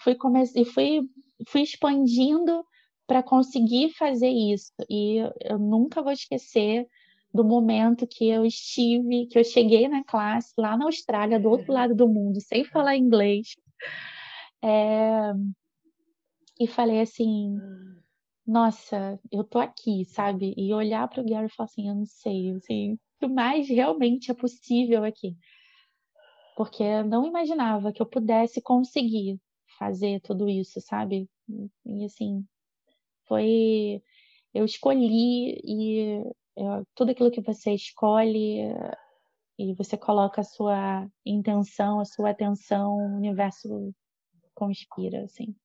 fui 0.02 0.18
e 0.56 0.66
fui 0.66 1.02
fui 1.48 1.62
expandindo 1.62 2.66
para 3.12 3.22
conseguir 3.22 3.90
fazer 3.90 4.30
isso 4.30 4.72
e 4.90 5.18
eu 5.42 5.60
nunca 5.60 6.02
vou 6.02 6.14
esquecer 6.14 6.88
do 7.34 7.44
momento 7.44 8.08
que 8.08 8.30
eu 8.30 8.46
estive, 8.46 9.26
que 9.26 9.38
eu 9.38 9.44
cheguei 9.44 9.86
na 9.90 10.02
classe 10.02 10.54
lá 10.58 10.78
na 10.78 10.86
Austrália, 10.86 11.38
do 11.38 11.50
outro 11.50 11.74
lado 11.74 11.94
do 11.94 12.08
mundo, 12.08 12.40
sem 12.40 12.64
falar 12.64 12.96
inglês, 12.96 13.58
é, 14.64 15.34
e 16.58 16.66
falei 16.66 17.02
assim, 17.02 17.58
nossa, 18.48 19.20
eu 19.30 19.44
tô 19.44 19.60
aqui, 19.60 20.06
sabe? 20.06 20.54
E 20.56 20.74
olhar 20.74 21.06
para 21.10 21.22
o 21.22 21.26
Gary 21.26 21.48
e 21.48 21.54
falar 21.54 21.66
assim, 21.66 21.90
eu 21.90 21.96
não 21.96 22.06
sei, 22.06 22.52
assim, 22.52 22.98
o 23.22 23.28
mais 23.28 23.68
realmente 23.68 24.32
é 24.32 24.34
possível 24.34 25.04
aqui 25.04 25.36
porque 26.56 26.84
eu 26.84 27.04
não 27.06 27.26
imaginava 27.26 27.92
que 27.92 28.02
eu 28.02 28.06
pudesse 28.06 28.62
conseguir 28.62 29.40
fazer 29.80 30.22
tudo 30.22 30.48
isso, 30.48 30.80
sabe? 30.80 31.28
E 31.86 32.06
assim, 32.06 32.46
foi. 33.32 34.04
Eu 34.54 34.66
escolhi 34.66 35.62
e 35.64 36.22
eu, 36.58 36.86
tudo 36.94 37.12
aquilo 37.12 37.32
que 37.32 37.40
você 37.40 37.72
escolhe 37.72 38.60
e 39.58 39.74
você 39.76 39.98
coloca 39.98 40.42
a 40.42 40.44
sua 40.44 41.08
intenção, 41.26 42.02
a 42.02 42.06
sua 42.06 42.32
atenção, 42.32 42.98
o 42.98 43.16
universo 43.16 43.94
conspira, 44.54 45.24
assim. 45.24 45.56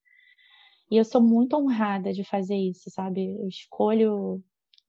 E 0.88 0.96
eu 0.96 1.05
sou 1.05 1.20
muito 1.20 1.57
honrada 1.57 2.12
de 2.12 2.22
fazer 2.22 2.55
isso, 2.55 2.88
sabe? 2.90 3.26
Eu 3.37 3.48
escolho, 3.48 4.40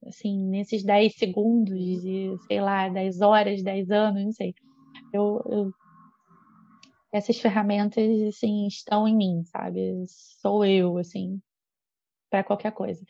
assim, 0.05 0.47
nesses 0.47 0.83
10 0.83 1.15
segundos, 1.15 2.03
sei 2.45 2.61
lá, 2.61 2.89
10 2.89 3.21
horas, 3.21 3.63
10 3.63 3.89
anos, 3.89 4.23
não 4.23 4.31
sei. 4.31 4.53
Eu, 5.11 5.41
eu 5.49 5.71
essas 7.11 7.39
ferramentas, 7.39 8.05
assim, 8.27 8.67
estão 8.67 9.07
em 9.07 9.15
mim, 9.15 9.43
sabe? 9.45 10.05
Sou 10.39 10.63
eu, 10.63 10.99
assim, 10.99 11.41
para 12.29 12.43
qualquer 12.43 12.71
coisa. 12.71 13.03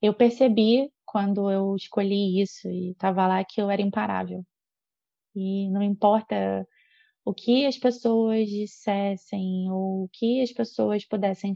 Eu 0.00 0.14
percebi 0.14 0.92
quando 1.04 1.50
eu 1.50 1.74
escolhi 1.76 2.40
isso 2.40 2.68
e 2.68 2.92
estava 2.92 3.26
lá 3.26 3.44
que 3.44 3.60
eu 3.60 3.70
era 3.70 3.82
imparável. 3.82 4.44
E 5.34 5.68
não 5.70 5.82
importa 5.82 6.66
o 7.24 7.34
que 7.34 7.66
as 7.66 7.76
pessoas 7.76 8.48
dissessem 8.48 9.70
ou 9.70 10.04
o 10.04 10.08
que 10.12 10.42
as 10.42 10.52
pessoas 10.52 11.04
pudessem 11.04 11.54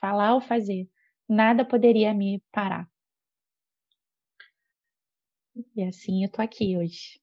falar 0.00 0.34
ou 0.34 0.40
fazer, 0.40 0.88
nada 1.28 1.64
poderia 1.64 2.14
me 2.14 2.42
parar. 2.50 2.88
E 5.76 5.82
assim 5.82 6.24
eu 6.24 6.30
tô 6.30 6.40
aqui 6.40 6.76
hoje. 6.76 7.20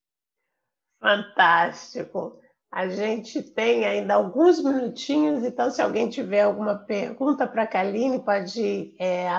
Fantástico. 0.99 2.39
A 2.71 2.89
gente 2.89 3.41
tem 3.41 3.85
ainda 3.85 4.15
alguns 4.15 4.61
minutinhos, 4.61 5.43
então 5.43 5.71
se 5.71 5.81
alguém 5.81 6.09
tiver 6.09 6.41
alguma 6.41 6.75
pergunta 6.75 7.47
para 7.47 7.63
a 7.63 7.67
Kaline, 7.67 8.23
pode 8.23 8.95
é, 8.99 9.29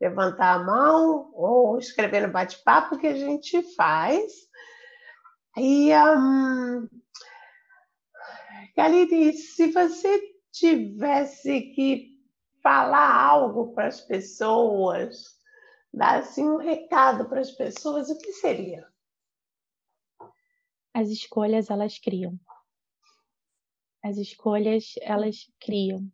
levantar 0.00 0.54
a 0.54 0.64
mão 0.64 1.30
ou 1.34 1.78
escrever 1.78 2.26
no 2.26 2.32
bate-papo 2.32 2.98
que 2.98 3.08
a 3.08 3.14
gente 3.14 3.60
faz. 3.74 4.32
E, 5.56 5.92
um, 5.94 6.88
Kaline, 8.76 9.32
se 9.32 9.72
você 9.72 10.20
tivesse 10.52 11.60
que 11.74 12.14
falar 12.62 13.14
algo 13.14 13.74
para 13.74 13.88
as 13.88 14.00
pessoas, 14.00 15.34
dar 15.92 16.20
assim, 16.20 16.48
um 16.48 16.56
recado 16.56 17.28
para 17.28 17.40
as 17.40 17.50
pessoas, 17.50 18.08
o 18.10 18.18
que 18.18 18.32
seria? 18.32 18.86
As 20.94 21.08
escolhas 21.08 21.70
elas 21.70 21.98
criam. 21.98 22.38
As 24.00 24.16
escolhas 24.16 24.94
elas 25.02 25.50
criam. 25.58 26.08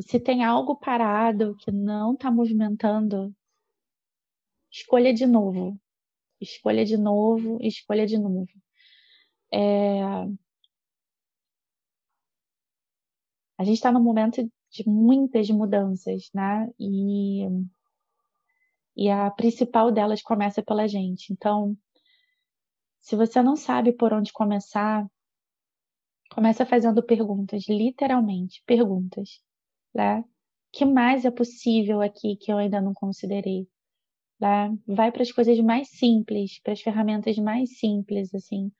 Se 0.00 0.18
tem 0.18 0.42
algo 0.42 0.76
parado 0.76 1.54
que 1.56 1.70
não 1.70 2.14
está 2.14 2.30
movimentando, 2.30 3.34
escolha 4.70 5.12
de 5.12 5.26
novo. 5.26 5.78
Escolha 6.40 6.84
de 6.84 6.96
novo, 6.96 7.58
escolha 7.60 8.06
de 8.06 8.18
novo. 8.18 8.48
É... 9.52 10.02
A 13.58 13.64
gente 13.64 13.76
está 13.76 13.92
num 13.92 14.02
momento 14.02 14.42
de 14.70 14.88
muitas 14.88 15.48
mudanças, 15.50 16.30
né? 16.34 16.70
E, 16.78 17.46
e 18.96 19.08
a 19.10 19.30
principal 19.30 19.90
delas 19.90 20.22
começa 20.22 20.62
pela 20.62 20.86
gente. 20.86 21.32
Então, 21.32 21.76
se 23.06 23.14
você 23.14 23.40
não 23.40 23.54
sabe 23.54 23.92
por 23.92 24.12
onde 24.12 24.32
começar, 24.32 25.06
começa 26.28 26.66
fazendo 26.66 27.00
perguntas, 27.00 27.68
literalmente, 27.68 28.60
perguntas, 28.66 29.40
né? 29.94 30.24
que 30.72 30.84
mais 30.84 31.24
é 31.24 31.30
possível 31.30 32.02
aqui 32.02 32.34
que 32.34 32.52
eu 32.52 32.58
ainda 32.58 32.80
não 32.80 32.92
considerei? 32.92 33.68
Né? 34.40 34.76
Vai 34.88 35.12
para 35.12 35.22
as 35.22 35.30
coisas 35.30 35.56
mais 35.60 35.88
simples, 35.90 36.60
para 36.60 36.72
as 36.72 36.80
ferramentas 36.80 37.38
mais 37.38 37.78
simples, 37.78 38.34
assim 38.34 38.72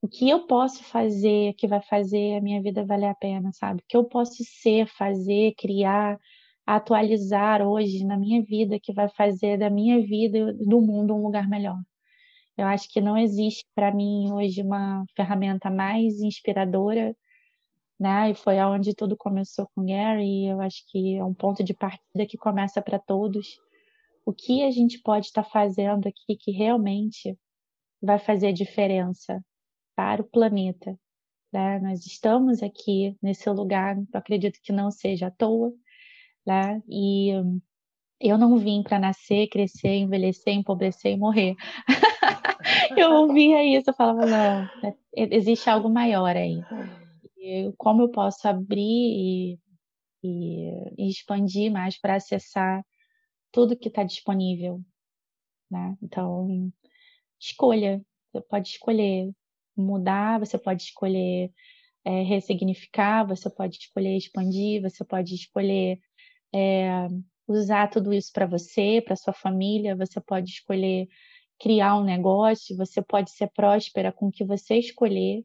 o 0.00 0.08
que 0.08 0.28
eu 0.28 0.46
posso 0.46 0.84
fazer 0.84 1.54
que 1.54 1.66
vai 1.66 1.80
fazer 1.80 2.36
a 2.36 2.40
minha 2.40 2.62
vida 2.62 2.84
valer 2.84 3.06
a 3.06 3.14
pena, 3.14 3.52
sabe? 3.52 3.82
O 3.82 3.84
que 3.88 3.96
eu 3.96 4.04
posso 4.04 4.42
ser, 4.44 4.86
fazer, 4.86 5.54
criar, 5.56 6.18
atualizar 6.66 7.62
hoje 7.62 8.04
na 8.04 8.16
minha 8.16 8.42
vida 8.42 8.80
que 8.80 8.92
vai 8.92 9.08
fazer 9.08 9.58
da 9.58 9.70
minha 9.70 10.00
vida 10.04 10.52
do 10.54 10.80
mundo 10.80 11.14
um 11.14 11.22
lugar 11.22 11.48
melhor. 11.48 11.78
Eu 12.62 12.68
acho 12.68 12.88
que 12.88 13.00
não 13.00 13.18
existe 13.18 13.66
para 13.74 13.92
mim 13.92 14.30
hoje 14.32 14.62
uma 14.62 15.04
ferramenta 15.16 15.68
mais 15.68 16.20
inspiradora, 16.20 17.12
né? 17.98 18.30
E 18.30 18.34
foi 18.36 18.56
aonde 18.60 18.94
tudo 18.94 19.16
começou 19.16 19.68
com 19.74 19.84
Gary, 19.84 20.44
e 20.44 20.46
eu 20.46 20.60
acho 20.60 20.84
que 20.88 21.16
é 21.16 21.24
um 21.24 21.34
ponto 21.34 21.64
de 21.64 21.74
partida 21.74 22.24
que 22.24 22.38
começa 22.38 22.80
para 22.80 23.00
todos. 23.00 23.58
O 24.24 24.32
que 24.32 24.62
a 24.62 24.70
gente 24.70 25.00
pode 25.00 25.26
estar 25.26 25.42
tá 25.42 25.50
fazendo 25.50 26.06
aqui 26.06 26.36
que 26.36 26.52
realmente 26.52 27.36
vai 28.00 28.20
fazer 28.20 28.52
diferença 28.52 29.44
para 29.96 30.22
o 30.22 30.24
planeta. 30.24 30.96
Né? 31.52 31.80
Nós 31.80 32.06
estamos 32.06 32.62
aqui 32.62 33.16
nesse 33.20 33.50
lugar, 33.50 33.96
eu 33.96 34.06
acredito 34.14 34.60
que 34.62 34.72
não 34.72 34.88
seja 34.88 35.26
à 35.26 35.30
toa, 35.32 35.72
né? 36.46 36.80
e 36.88 37.32
eu 38.22 38.38
não 38.38 38.56
vim 38.56 38.82
para 38.82 38.98
nascer, 38.98 39.48
crescer, 39.48 39.96
envelhecer, 39.96 40.54
empobrecer 40.54 41.12
e 41.12 41.16
morrer. 41.18 41.56
eu 42.96 43.12
ouvia 43.12 43.64
isso, 43.64 43.90
eu 43.90 43.94
falava, 43.94 44.24
não, 44.24 44.62
né, 44.82 44.94
existe 45.14 45.68
algo 45.68 45.88
maior 45.88 46.36
aí. 46.36 46.62
E 47.36 47.72
como 47.76 48.02
eu 48.02 48.08
posso 48.08 48.46
abrir 48.46 48.78
e, 48.80 49.58
e, 50.22 50.94
e 50.96 51.10
expandir 51.10 51.70
mais 51.70 52.00
para 52.00 52.14
acessar 52.14 52.84
tudo 53.50 53.76
que 53.76 53.88
está 53.88 54.04
disponível, 54.04 54.80
né? 55.70 55.96
Então, 56.00 56.72
escolha, 57.40 58.00
você 58.30 58.40
pode 58.40 58.68
escolher 58.68 59.30
mudar, 59.76 60.38
você 60.38 60.56
pode 60.56 60.84
escolher 60.84 61.52
é, 62.04 62.22
ressignificar, 62.22 63.26
você 63.26 63.50
pode 63.50 63.76
escolher 63.78 64.16
expandir, 64.16 64.80
você 64.80 65.04
pode 65.04 65.34
escolher 65.34 65.98
é, 66.54 67.08
usar 67.46 67.88
tudo 67.88 68.12
isso 68.12 68.32
para 68.32 68.46
você, 68.46 69.02
para 69.04 69.16
sua 69.16 69.32
família, 69.32 69.96
você 69.96 70.20
pode 70.20 70.50
escolher 70.50 71.08
criar 71.60 71.96
um 71.96 72.04
negócio, 72.04 72.76
você 72.76 73.00
pode 73.00 73.30
ser 73.30 73.48
próspera 73.52 74.12
com 74.12 74.26
o 74.28 74.32
que 74.32 74.44
você 74.44 74.76
escolher, 74.78 75.44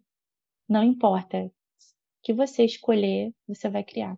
não 0.68 0.84
importa. 0.84 1.38
O 1.38 1.52
que 2.24 2.34
você 2.34 2.66
escolher, 2.66 3.32
você 3.48 3.70
vai 3.70 3.84
criar. 3.84 4.18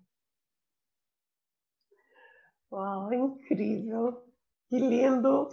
Uau, 2.72 3.14
incrível! 3.14 4.24
Que 4.70 4.80
lindo! 4.80 5.50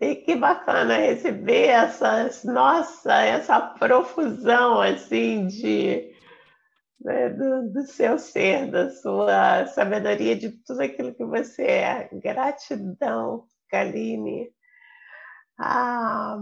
E 0.00 0.14
que 0.14 0.36
bacana 0.36 0.98
receber 0.98 1.68
essas, 1.68 2.44
nossa, 2.44 3.22
essa 3.22 3.60
profusão 3.60 4.80
assim 4.80 5.46
de 5.48 6.14
né, 7.00 7.30
do, 7.30 7.72
do, 7.72 7.86
seu 7.86 8.18
ser, 8.18 8.70
da 8.70 8.90
sua 8.90 9.66
sabedoria, 9.66 10.36
de 10.36 10.50
tudo 10.50 10.82
aquilo 10.82 11.14
que 11.14 11.24
você 11.24 11.62
é. 11.62 12.08
Gratidão, 12.12 13.46
Kaline. 13.68 14.52
Ah, 15.58 16.38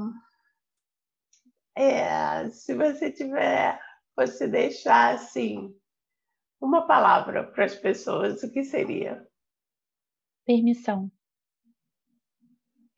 é, 1.75 2.49
se 2.51 2.75
você 2.75 3.11
tiver, 3.11 3.81
você 4.17 4.47
deixar 4.47 5.15
assim 5.15 5.75
uma 6.61 6.87
palavra 6.87 7.45
para 7.45 7.65
as 7.65 7.75
pessoas, 7.75 8.43
o 8.43 8.51
que 8.51 8.65
seria? 8.65 9.27
Permissão 10.45 11.11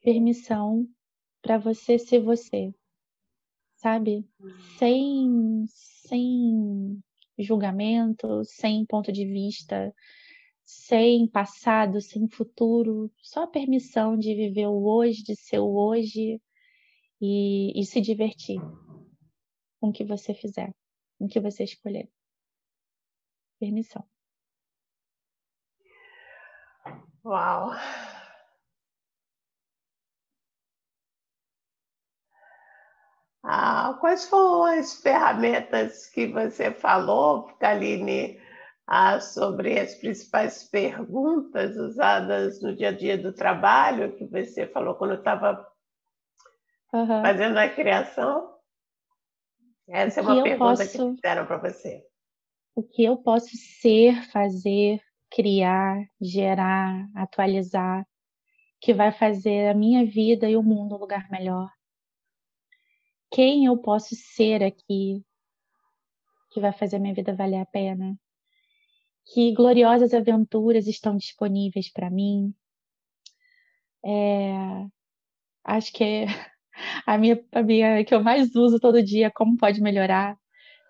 permissão 0.08 0.88
para 1.42 1.58
você 1.58 1.98
ser 1.98 2.20
você, 2.22 2.74
sabe? 3.76 4.26
Sem, 4.78 5.66
sem 5.68 7.02
julgamento, 7.38 8.44
sem 8.44 8.84
ponto 8.84 9.12
de 9.12 9.24
vista, 9.24 9.94
sem 10.64 11.26
passado, 11.26 12.00
sem 12.00 12.28
futuro, 12.28 13.10
só 13.22 13.44
a 13.44 13.46
permissão 13.46 14.18
de 14.18 14.34
viver 14.34 14.66
o 14.66 14.84
hoje, 14.84 15.22
de 15.22 15.34
ser 15.36 15.58
o 15.60 15.74
hoje 15.74 16.40
e, 17.20 17.80
e 17.80 17.84
se 17.84 18.00
divertir 18.00 18.60
com 19.80 19.88
o 19.88 19.92
que 19.92 20.04
você 20.04 20.34
fizer, 20.34 20.74
com 21.18 21.26
o 21.26 21.28
que 21.28 21.40
você 21.40 21.64
escolher. 21.64 22.10
Permissão. 23.58 24.04
Uau! 27.24 27.70
Ah, 33.50 33.96
quais 33.98 34.28
foram 34.28 34.64
as 34.64 35.00
ferramentas 35.00 36.06
que 36.10 36.26
você 36.26 36.70
falou, 36.70 37.44
Kaline, 37.58 38.38
ah, 38.86 39.18
sobre 39.20 39.80
as 39.80 39.94
principais 39.94 40.64
perguntas 40.64 41.74
usadas 41.78 42.60
no 42.60 42.76
dia 42.76 42.88
a 42.90 42.92
dia 42.92 43.16
do 43.16 43.32
trabalho, 43.32 44.14
que 44.16 44.26
você 44.26 44.66
falou 44.66 44.96
quando 44.96 45.14
estava 45.14 45.66
uhum. 46.92 47.22
fazendo 47.22 47.56
a 47.56 47.70
criação? 47.70 48.54
Essa 49.88 50.20
é 50.20 50.22
uma 50.22 50.42
pergunta 50.42 50.84
posso... 50.84 50.92
que 50.92 51.14
fizeram 51.14 51.46
para 51.46 51.56
você. 51.56 52.04
O 52.76 52.82
que 52.82 53.02
eu 53.02 53.16
posso 53.16 53.56
ser, 53.80 54.30
fazer, 54.30 55.00
criar, 55.30 56.04
gerar, 56.20 57.08
atualizar, 57.16 58.06
que 58.78 58.92
vai 58.92 59.10
fazer 59.10 59.70
a 59.70 59.74
minha 59.74 60.04
vida 60.04 60.50
e 60.50 60.54
o 60.54 60.62
mundo 60.62 60.96
um 60.96 60.98
lugar 60.98 61.30
melhor? 61.30 61.77
Quem 63.30 63.66
eu 63.66 63.76
posso 63.78 64.14
ser 64.14 64.62
aqui 64.62 65.24
que 66.50 66.60
vai 66.60 66.72
fazer 66.72 66.96
a 66.96 66.98
minha 66.98 67.14
vida 67.14 67.34
valer 67.34 67.60
a 67.60 67.66
pena? 67.66 68.18
que 69.32 69.52
gloriosas 69.52 70.14
aventuras 70.14 70.86
estão 70.86 71.16
disponíveis 71.16 71.90
para 71.92 72.10
mim. 72.10 72.54
É, 74.04 74.86
acho 75.64 75.92
que 75.92 76.04
é 76.04 76.26
a 77.06 77.18
minha, 77.18 77.42
a 77.52 77.62
minha 77.62 78.04
que 78.04 78.14
eu 78.14 78.22
mais 78.22 78.54
uso 78.54 78.80
todo 78.80 79.02
dia, 79.02 79.30
como 79.30 79.56
pode 79.56 79.80
melhorar. 79.80 80.36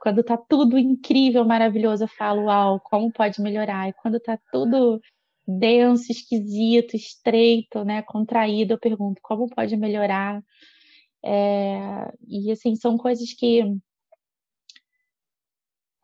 Quando 0.01 0.23
tá 0.23 0.37
tudo 0.37 0.79
incrível, 0.79 1.45
maravilhoso, 1.45 2.05
eu 2.05 2.09
falo, 2.09 2.45
uau, 2.45 2.81
como 2.81 3.13
pode 3.13 3.41
melhorar? 3.43 3.89
E 3.89 3.93
quando 3.95 4.21
tá 4.21 4.39
tudo 4.53 5.01
denso, 5.47 6.13
esquisito, 6.13 6.95
estreito, 6.95 7.85
né, 7.85 8.03
contraído, 8.03 8.75
eu 8.75 8.79
pergunto, 8.79 9.21
como 9.23 9.49
pode 9.49 9.77
melhorar? 9.77 10.41
É, 11.25 12.13
e 12.27 12.51
assim, 12.53 12.77
são 12.77 12.97
coisas 12.97 13.33
que 13.33 13.63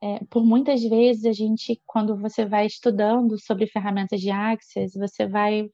é, 0.03 0.23
por 0.27 0.45
muitas 0.45 0.83
vezes 0.83 1.25
a 1.25 1.33
gente, 1.33 1.81
quando 1.87 2.17
você 2.17 2.45
vai 2.45 2.67
estudando 2.67 3.39
sobre 3.41 3.67
ferramentas 3.67 4.21
de 4.21 4.31
Access, 4.31 4.99
você 4.99 5.27
vai 5.27 5.71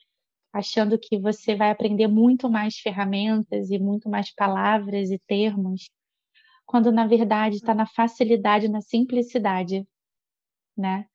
achando 0.53 0.99
que 0.99 1.18
você 1.18 1.55
vai 1.57 1.70
aprender 1.70 2.07
muito 2.09 2.49
mais 2.51 2.76
ferramentas 2.78 3.70
e 3.70 3.78
muito 3.78 4.09
mais 4.09 4.32
palavras 4.34 5.11
e 5.11 5.18
termos, 5.26 5.91
quando 6.66 6.93
na 6.93 7.07
verdade 7.07 7.57
está 7.57 7.74
na 7.74 7.86
facilidade, 7.86 8.68
na 8.68 8.80
simplicidade, 8.80 9.86
né? 10.76 11.07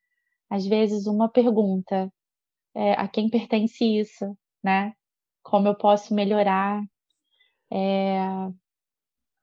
Às 0.50 0.66
vezes 0.66 1.08
uma 1.08 1.30
pergunta, 1.30 2.12
é, 2.76 2.94
a 2.94 3.08
quem 3.08 3.30
pertence 3.30 3.86
isso, 3.86 4.38
né? 4.64 4.94
Como 5.44 5.68
eu 5.68 5.76
posso 5.76 6.14
melhorar? 6.16 6.84
É, 7.78 8.18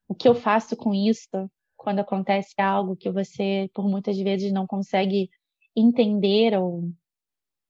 o 0.08 0.14
que 0.14 0.26
eu 0.26 0.34
faço 0.34 0.74
com 0.74 0.94
isso 0.94 1.28
quando 1.76 1.98
acontece 1.98 2.54
algo 2.58 2.96
que 2.96 3.10
você, 3.10 3.68
por 3.74 3.86
muitas 3.86 4.16
vezes, 4.16 4.50
não 4.50 4.66
consegue 4.66 5.28
entender 5.76 6.58
ou 6.58 6.90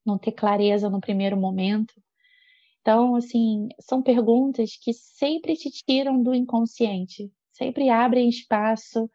não 0.06 0.16
ter 0.16 0.30
clareza 0.30 0.88
no 0.88 1.00
primeiro 1.00 1.36
momento? 1.36 1.92
Então, 2.80 3.16
assim, 3.16 3.68
são 3.80 4.00
perguntas 4.00 4.76
que 4.76 4.92
sempre 4.92 5.56
te 5.56 5.68
tiram 5.68 6.22
do 6.22 6.32
inconsciente, 6.32 7.32
sempre 7.52 7.88
abrem 7.88 8.28
espaço 8.28 9.10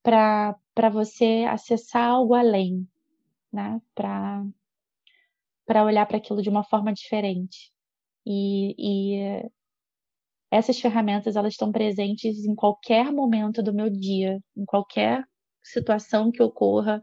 para 0.00 0.54
você 0.92 1.44
acessar 1.48 2.08
algo 2.08 2.34
além, 2.34 2.88
né? 3.52 3.82
Para 3.96 4.44
olhar 5.84 6.06
para 6.06 6.18
aquilo 6.18 6.40
de 6.40 6.48
uma 6.48 6.62
forma 6.62 6.92
diferente. 6.92 7.72
E, 8.24 8.74
e 8.78 9.50
essas 10.50 10.80
ferramentas 10.80 11.36
elas 11.36 11.52
estão 11.54 11.70
presentes 11.70 12.44
em 12.44 12.54
qualquer 12.54 13.12
momento 13.12 13.62
do 13.62 13.74
meu 13.74 13.90
dia, 13.90 14.40
em 14.56 14.64
qualquer 14.64 15.24
situação 15.62 16.30
que 16.30 16.42
ocorra, 16.42 17.02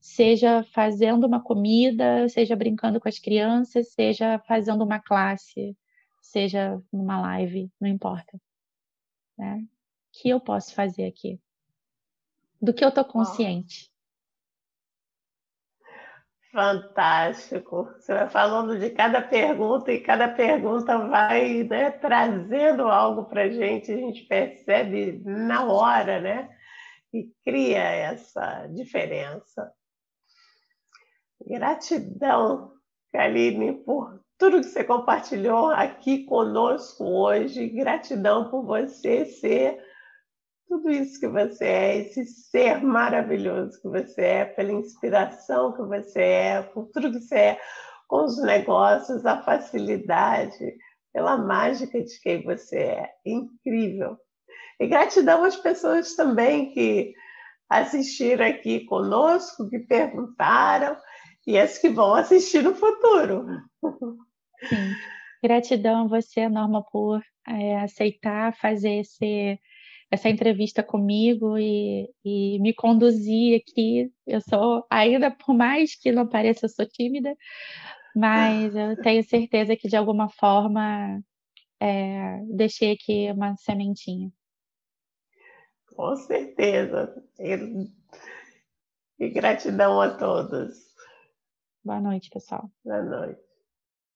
seja 0.00 0.62
fazendo 0.72 1.26
uma 1.26 1.42
comida, 1.42 2.28
seja 2.28 2.54
brincando 2.54 3.00
com 3.00 3.08
as 3.08 3.18
crianças, 3.18 3.92
seja 3.92 4.38
fazendo 4.46 4.84
uma 4.84 5.00
classe, 5.00 5.76
seja 6.22 6.80
numa 6.92 7.20
live, 7.20 7.70
não 7.80 7.88
importa. 7.88 8.40
Né? 9.36 9.64
O 9.64 9.68
que 10.12 10.28
eu 10.28 10.40
posso 10.40 10.74
fazer 10.74 11.06
aqui? 11.06 11.40
Do 12.62 12.72
que 12.72 12.84
eu 12.84 12.88
estou 12.88 13.04
consciente? 13.04 13.90
Fantástico. 16.56 17.84
Você 17.98 18.14
vai 18.14 18.30
falando 18.30 18.78
de 18.78 18.88
cada 18.88 19.20
pergunta 19.20 19.92
e 19.92 20.00
cada 20.00 20.26
pergunta 20.26 20.96
vai 20.96 21.62
né, 21.64 21.90
trazendo 21.90 22.88
algo 22.88 23.26
para 23.26 23.42
a 23.42 23.48
gente, 23.50 23.92
a 23.92 23.96
gente 23.98 24.22
percebe 24.22 25.20
na 25.22 25.66
hora, 25.70 26.18
né? 26.18 26.48
E 27.12 27.30
cria 27.44 27.82
essa 27.82 28.66
diferença. 28.68 29.70
Gratidão, 31.46 32.72
Kaline, 33.12 33.74
por 33.84 34.18
tudo 34.38 34.62
que 34.62 34.68
você 34.68 34.82
compartilhou 34.82 35.66
aqui 35.68 36.24
conosco 36.24 37.04
hoje. 37.04 37.68
Gratidão 37.68 38.48
por 38.48 38.64
você 38.64 39.26
ser 39.26 39.78
tudo 40.68 40.90
isso 40.90 41.20
que 41.20 41.28
você 41.28 41.64
é, 41.64 41.98
esse 41.98 42.26
ser 42.26 42.82
maravilhoso 42.82 43.80
que 43.80 43.88
você 43.88 44.20
é, 44.22 44.44
pela 44.44 44.72
inspiração 44.72 45.72
que 45.72 45.82
você 45.82 46.20
é, 46.20 46.62
por 46.62 46.88
tudo 46.92 47.12
que 47.12 47.20
você 47.20 47.34
é 47.34 47.60
com 48.08 48.24
os 48.24 48.40
negócios, 48.42 49.26
a 49.26 49.42
facilidade, 49.42 50.76
pela 51.12 51.36
mágica 51.36 52.00
de 52.02 52.20
quem 52.20 52.42
você 52.42 52.76
é. 52.76 53.10
Incrível. 53.24 54.16
E 54.78 54.86
gratidão 54.86 55.44
às 55.44 55.56
pessoas 55.56 56.14
também 56.14 56.70
que 56.72 57.14
assistiram 57.68 58.46
aqui 58.46 58.84
conosco, 58.84 59.68
que 59.68 59.78
perguntaram 59.80 60.96
e 61.46 61.58
as 61.58 61.78
que 61.78 61.88
vão 61.88 62.14
assistir 62.14 62.62
no 62.62 62.74
futuro. 62.74 63.46
Sim. 64.68 64.94
Gratidão 65.42 66.04
a 66.04 66.08
você, 66.08 66.48
Norma, 66.48 66.82
por 66.90 67.22
é, 67.48 67.80
aceitar 67.80 68.56
fazer 68.56 69.00
esse, 69.00 69.58
essa 70.10 70.28
entrevista 70.28 70.82
comigo 70.82 71.58
e, 71.58 72.08
e, 72.24 72.58
me 72.60 72.72
conduzir 72.72 73.60
aqui. 73.60 74.12
Eu 74.26 74.40
sou, 74.40 74.86
ainda 74.90 75.30
por 75.30 75.54
mais 75.54 75.94
que 75.94 76.12
não 76.12 76.28
pareça, 76.28 76.66
eu 76.66 76.70
sou 76.70 76.86
tímida, 76.86 77.36
mas 78.14 78.74
eu 78.74 78.96
tenho 79.02 79.22
certeza 79.24 79.76
que 79.76 79.88
de 79.88 79.96
alguma 79.96 80.28
forma 80.28 81.20
é, 81.80 82.40
deixei 82.54 82.92
aqui 82.92 83.30
uma 83.32 83.56
sementinha. 83.56 84.30
Com 85.94 86.14
certeza. 86.16 87.14
E, 87.38 87.88
e 89.18 89.30
gratidão 89.30 90.00
a 90.00 90.14
todos. 90.16 90.86
Boa 91.82 92.00
noite, 92.00 92.28
pessoal. 92.30 92.70
Boa 92.84 93.02
noite. 93.02 93.45